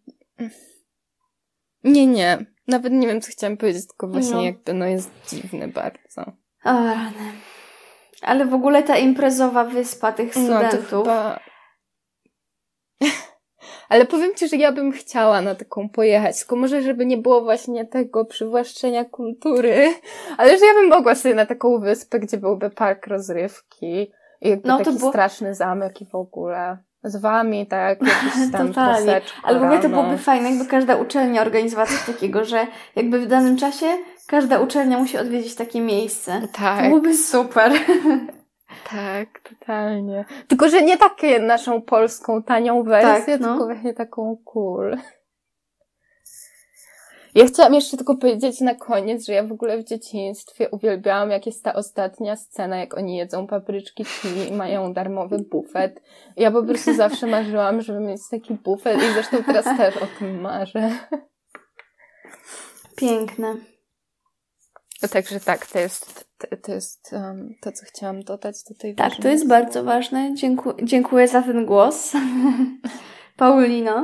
[1.83, 2.45] Nie, nie.
[2.67, 4.41] Nawet nie wiem, co chciałam powiedzieć, tylko właśnie no.
[4.41, 6.21] jakby, no jest dziwny bardzo.
[6.63, 7.31] O, rany.
[8.21, 10.81] Ale w ogóle ta imprezowa wyspa tych studentów...
[10.83, 11.39] No, to chyba...
[13.89, 17.41] Ale powiem Ci, że ja bym chciała na taką pojechać, tylko może, żeby nie było
[17.41, 19.93] właśnie tego przywłaszczenia kultury,
[20.37, 24.67] ale że ja bym mogła sobie na taką wyspę, gdzie byłby park rozrywki i jakby
[24.67, 25.11] no, taki było...
[25.11, 29.21] straszny zamek i w ogóle z wami, tak, jakiś tam Totalnie.
[29.43, 33.27] Ale w ogóle to byłoby fajne, jakby każda uczelnia organizowała coś takiego, że jakby w
[33.27, 33.85] danym czasie
[34.27, 36.41] każda uczelnia musi odwiedzić takie miejsce.
[36.53, 36.83] Tak.
[36.83, 37.71] To byłoby super.
[38.83, 40.25] Tak, totalnie.
[40.47, 43.47] Tylko, że nie takie naszą polską tanią wersję, tak, no.
[43.47, 44.97] tylko właśnie taką cool.
[47.35, 51.45] Ja chciałam jeszcze tylko powiedzieć na koniec, że ja w ogóle w dzieciństwie uwielbiałam, jak
[51.45, 54.05] jest ta ostatnia scena, jak oni jedzą papryczki
[54.49, 56.01] i mają darmowy bufet.
[56.37, 60.41] Ja po prostu zawsze marzyłam, żeby mieć taki bufet i zresztą teraz też o tym
[60.41, 60.91] marzę.
[62.95, 63.55] Piękne.
[65.11, 66.28] Także tak, to jest,
[66.61, 70.35] to, jest um, to, co chciałam dodać do tej Tak, to jest bardzo ważne.
[70.35, 72.13] Dziękuję, dziękuję za ten głos.
[73.37, 74.03] Paulino.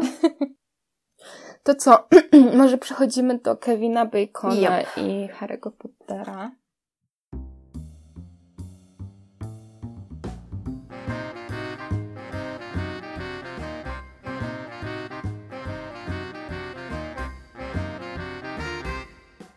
[1.64, 2.08] To co?
[2.58, 4.88] Może przechodzimy do Kevina Bacona yep.
[4.98, 6.52] i Harry'ego Pottera.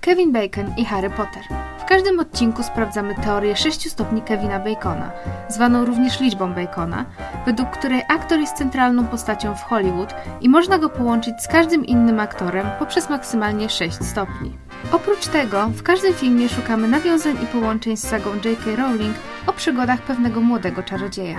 [0.01, 1.68] Kevin Bacon i Harry Potter.
[1.89, 5.11] Każdym odcinku sprawdzamy teorię 6 stopni Kevina Bacona,
[5.49, 7.05] zwaną również liczbą Bacona,
[7.47, 12.21] według której aktor jest centralną postacią w Hollywood i można go połączyć z każdym innym
[12.21, 14.59] aktorem poprzez maksymalnie 6 stopni.
[14.93, 18.77] Oprócz tego, w każdym filmie szukamy nawiązań i połączeń z sagą J.K.
[18.77, 19.17] Rowling
[19.47, 21.39] o przygodach pewnego młodego czarodzieja.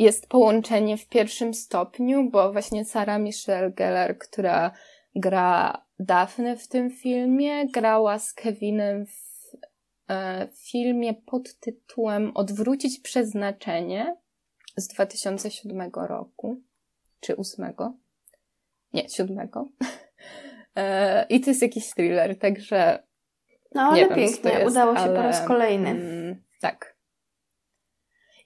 [0.00, 4.70] Jest połączenie w pierwszym stopniu, bo właśnie Sara Michelle Gellar, która
[5.14, 9.56] gra Daphne w tym filmie, grała z Kevinem w
[10.08, 14.16] e, filmie pod tytułem Odwrócić przeznaczenie
[14.76, 16.60] z 2007 roku,
[17.20, 17.74] czy 8.
[18.92, 19.48] Nie, 7.
[20.76, 23.02] E, I to jest jakiś thriller, także.
[23.74, 25.90] No, ale wiem, pięknie, jest, udało się ale, po raz kolejny.
[25.90, 26.89] Mm, tak.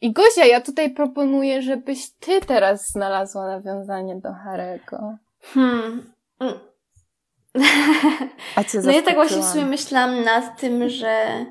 [0.04, 5.16] I Gosia, ja tutaj proponuję, żebyś ty teraz znalazła nawiązanie do Harego.
[5.42, 6.12] Hmm.
[8.56, 11.46] A cię No ja tak właśnie sobie myślałam nad tym, że...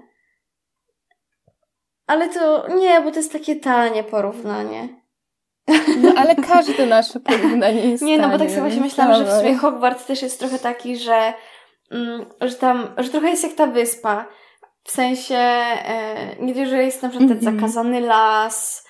[2.08, 4.90] Ale to nie, bo to jest takie tanie porównanie.
[6.02, 9.40] No ale każde nasze porównanie jest Nie, no bo tak sobie właśnie myślałam, że w
[9.40, 11.34] sumie Hogwarts też jest trochę taki, że,
[11.92, 14.26] mm, że tam, że trochę jest jak ta wyspa,
[14.84, 17.56] w sensie, e, nie wiem, że jest na przykład ten -hmm.
[17.56, 18.88] zakazany las,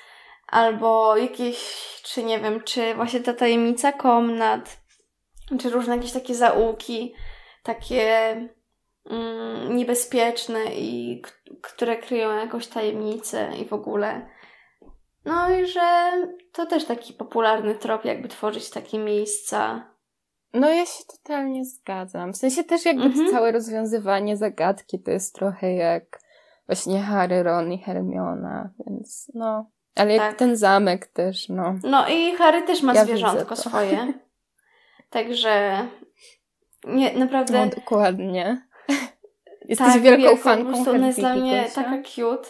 [0.48, 1.58] albo jakieś,
[2.04, 4.78] czy nie wiem, czy właśnie ta tajemnica komnat,
[5.60, 7.14] czy różne jakieś takie zaułki,
[7.64, 8.36] takie
[9.10, 11.22] mm, niebezpieczne i
[11.62, 14.30] które kryją jakąś tajemnicę i w ogóle.
[15.26, 16.12] No i że
[16.52, 19.93] to też taki popularny trop, jakby tworzyć takie miejsca
[20.54, 22.34] no ja się totalnie zgadzam.
[22.34, 23.32] W sensie też jakby -hmm.
[23.32, 26.20] całe rozwiązywanie zagadki to jest trochę jak
[26.68, 29.70] właśnie Harry, Ron i Hermiona, więc no.
[29.96, 30.28] Ale tak.
[30.28, 31.76] jak ten zamek też, no.
[31.84, 34.14] No i Harry też ma ja zwierzątko swoje.
[35.10, 35.88] Także
[36.84, 37.66] nie, naprawdę...
[37.66, 38.68] No dokładnie.
[39.70, 42.50] Jesteś tak, wielką wielką, fanką po prostu Ona jest dla mnie taka cute.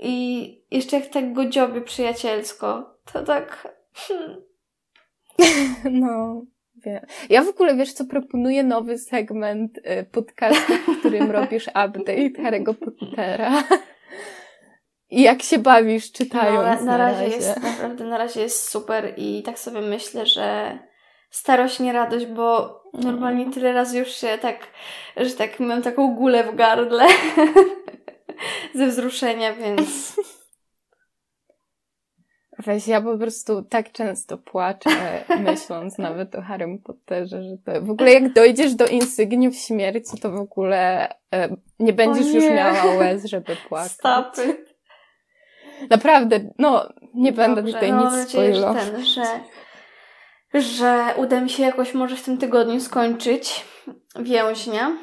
[0.00, 3.68] I jeszcze jak tak go dziobie przyjacielsko, to tak...
[3.94, 4.42] Hmm.
[6.00, 6.42] no.
[7.30, 12.74] Ja w ogóle, wiesz co, proponuję nowy segment y, podcastu, w którym robisz update Harry'ego
[12.74, 13.64] Pottera.
[15.10, 17.36] I jak się bawisz czytając no, na, na, na razie, razie.
[17.36, 20.78] jest, naprawdę na razie jest super i tak sobie myślę, że
[21.30, 24.56] starość nie radość, bo normalnie tyle razy już się tak,
[25.16, 27.06] że tak mam taką gulę w gardle
[28.74, 30.16] ze wzruszenia, więc
[32.64, 34.90] Weź, ja po prostu tak często płaczę,
[35.50, 40.30] myśląc nawet o Harrym Potterze, że to w ogóle jak dojdziesz do insygniów śmierci, to
[40.30, 42.34] w ogóle e, nie będziesz nie.
[42.34, 43.92] już miała łez, żeby płakać.
[43.92, 44.36] Stop
[45.90, 48.90] Naprawdę, no, nie Dobrze, będę tutaj no, nic spoilować.
[48.90, 49.24] Ten, że,
[50.54, 53.64] że uda mi się jakoś może w tym tygodniu skończyć
[54.18, 54.96] więźnia.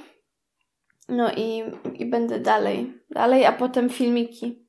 [1.09, 2.93] No i, i będę dalej.
[3.11, 4.68] Dalej, a potem filmiki.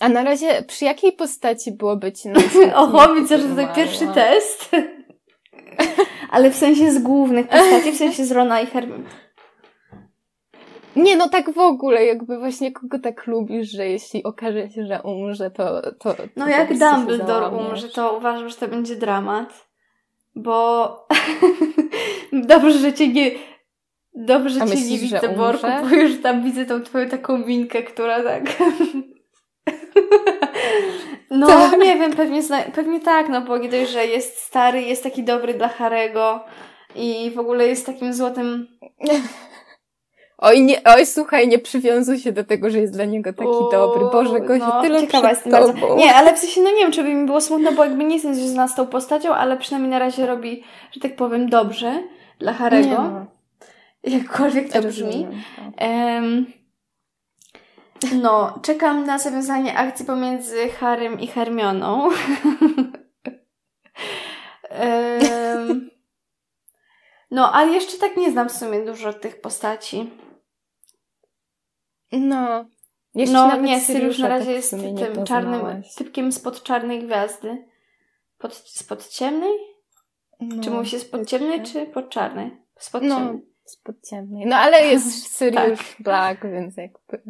[0.00, 2.28] A na razie przy jakiej postaci byłoby ci
[2.74, 4.70] Oho, widzę, że to tak pierwszy test.
[6.30, 9.04] Ale w sensie z głównych postaci, w sensie z Rona i Hermione.
[10.96, 15.02] Nie, no tak w ogóle, jakby właśnie kogo tak lubisz, że jeśli okaże się, że
[15.02, 15.82] umrze, to...
[15.82, 19.68] to, to no jak Dumbledore umrze, to uważam, że to będzie dramat.
[20.34, 21.06] Bo
[22.32, 23.30] dobrze, że cię nie...
[24.14, 25.52] Dobrze, że cię nie widzę, bo
[25.96, 28.44] już tam widzę tą twoją taką minkę, która tak...
[31.30, 31.80] No, tak.
[31.80, 32.42] nie wiem, pewnie,
[32.74, 36.40] pewnie tak, no bo nie dość, że jest stary, jest taki dobry dla Harego
[36.94, 38.68] i w ogóle jest takim złotym...
[40.38, 43.68] Oj, nie, oj, słuchaj, nie przywiązuj się do tego, że jest dla niego taki o,
[43.72, 44.04] dobry.
[44.12, 45.96] Boże, go no, tyle ciekawa jestem bardzo.
[45.96, 48.14] Nie, ale w sensie, no nie wiem, czy by mi było smutno, bo jakby nie
[48.14, 50.62] jestem związana z tą postacią, ale przynajmniej na razie robi,
[50.92, 52.02] że tak powiem, dobrze
[52.38, 52.88] dla Harego.
[52.90, 53.26] No.
[54.04, 55.26] Jakkolwiek to brzmi.
[55.80, 56.46] Um,
[58.22, 62.08] No, czekam na zawiązanie akcji pomiędzy Harrym i Hermioną.
[65.58, 65.90] um,
[67.30, 70.10] no, ale jeszcze tak nie znam w sumie dużo tych postaci.
[72.12, 72.64] No.
[73.14, 77.04] Jeszcze no, nawet nie, Syriusz na tak razie w jest tym czarnym, typkiem spod czarnej
[77.04, 77.64] gwiazdy.
[78.38, 79.52] Pod, spod ciemnej?
[80.40, 82.56] No, Czy musi się spod ciemnej, czy pod czarnej?
[82.78, 83.46] Spod No, ciemnej.
[83.64, 84.46] spod ciemnej.
[84.46, 87.22] No ale jest Sirius Black, więc jakby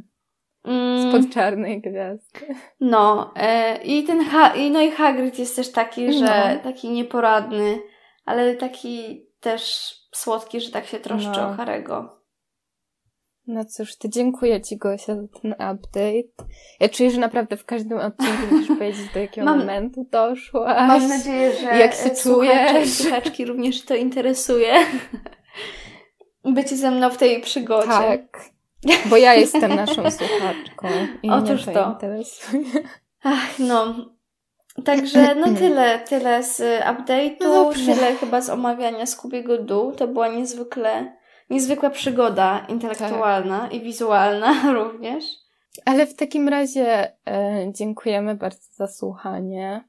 [1.09, 2.55] spod czarnej gwiazdy.
[2.81, 6.63] No, e, i ten ha- i no i Hagrid jest też taki, że No.
[6.71, 7.79] taki nieporadny,
[8.25, 11.49] ale taki też słodki, że tak się troszczy No.
[11.49, 12.19] o Harego.
[13.47, 16.53] No cóż, to dziękuję Ci Gosia za ten update.
[16.81, 20.89] Ja czuję, że naprawdę w każdym odcinku musisz powiedzieć, do jakiego Mam- momentu doszłaś.
[20.89, 22.91] Mam nadzieję, że Jak się czujesz?
[22.93, 24.75] słuchaczki również to interesuje.
[26.45, 27.89] Bycie ze mną w tej przygodzie.
[27.89, 28.41] Tak.
[29.07, 30.89] Bo ja jestem naszą słuchaczką.
[31.23, 31.91] I Otóż mnie to.
[31.93, 32.65] interesuje.
[33.23, 33.95] Ach, no.
[34.85, 39.93] Także no tyle, tyle z update'u, No tyle chyba z omawiania Scooby'ego Doo.
[39.93, 41.17] To była niezwykle,
[41.51, 43.75] niezwykła przygoda intelektualna Tak.
[43.75, 45.25] i wizualna również.
[45.85, 49.85] Ale w takim razie e, dziękujemy bardzo za słuchanie.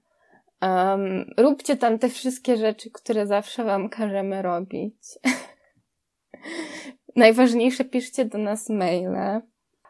[0.62, 4.96] Um, róbcie tam te wszystkie rzeczy, które zawsze Wam każemy robić.
[7.16, 9.42] Najważniejsze piszcie do nas maile.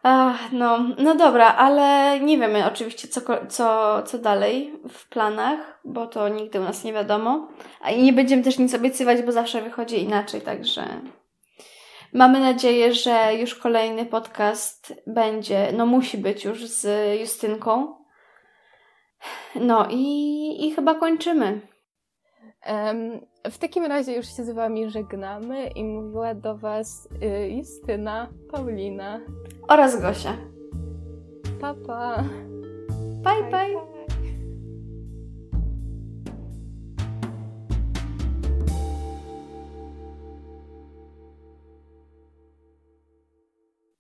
[0.04, 6.08] Ach, no, no dobra, ale nie wiemy oczywiście, co, co, co dalej w planach, bo
[6.08, 7.48] to nigdy u nas nie wiadomo.
[7.82, 10.84] A i nie będziemy też nic obiecywać, bo zawsze wychodzi inaczej, także
[12.14, 16.86] mamy nadzieję, że już kolejny podcast będzie, no musi być już z
[17.20, 17.96] Justynką.
[19.56, 21.62] No i, i chyba kończymy.
[23.52, 29.20] W takim razie już się z Wami żegnamy i mówiła do Was y, Justyna, Paulina.
[29.68, 30.38] Oraz Gosia.
[31.62, 32.24] Pa, pa.
[33.24, 33.94] Bye, bye.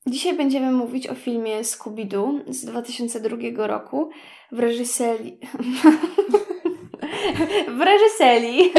[0.07, 4.09] Dzisiaj będziemy mówić o filmie Scooby-Doo z 2002 roku
[4.51, 5.39] w reżyserii...
[7.67, 8.73] w reżyserii...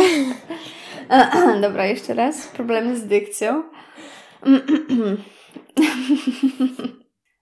[1.63, 2.47] Dobra, jeszcze raz.
[2.47, 3.63] Problemy z dykcją.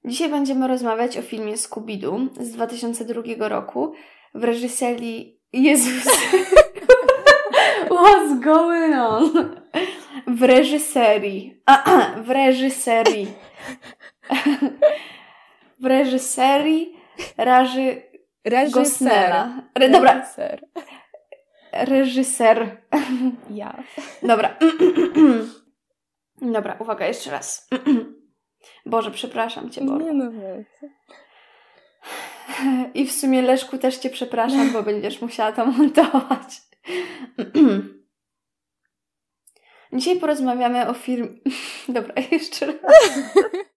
[0.05, 3.93] Dzisiaj będziemy rozmawiać o filmie Scooby-Doo z 2002 roku
[4.35, 5.39] w reżyserii...
[5.53, 6.05] Jezus!
[7.91, 9.55] What's going on?
[10.27, 11.63] W reżyserii.
[12.27, 13.29] w reżyserii.
[15.81, 16.97] w reżyserii
[17.39, 18.03] Raży
[18.71, 19.63] Gosnella.
[19.75, 20.23] Re, dobra,
[21.73, 22.83] Reżyser.
[23.51, 23.83] Ja.
[24.23, 24.59] Dobra.
[26.57, 27.69] Dobra, uwaga, jeszcze raz.
[28.87, 30.05] Boże, przepraszam Cię, Boże.
[30.05, 30.31] Nie no.
[32.95, 36.63] I w sumie Leszku też Cię przepraszam, bo będziesz musiała to montować.
[39.93, 41.41] Dzisiaj porozmawiamy o film.
[41.89, 43.19] Dobra, jeszcze raz.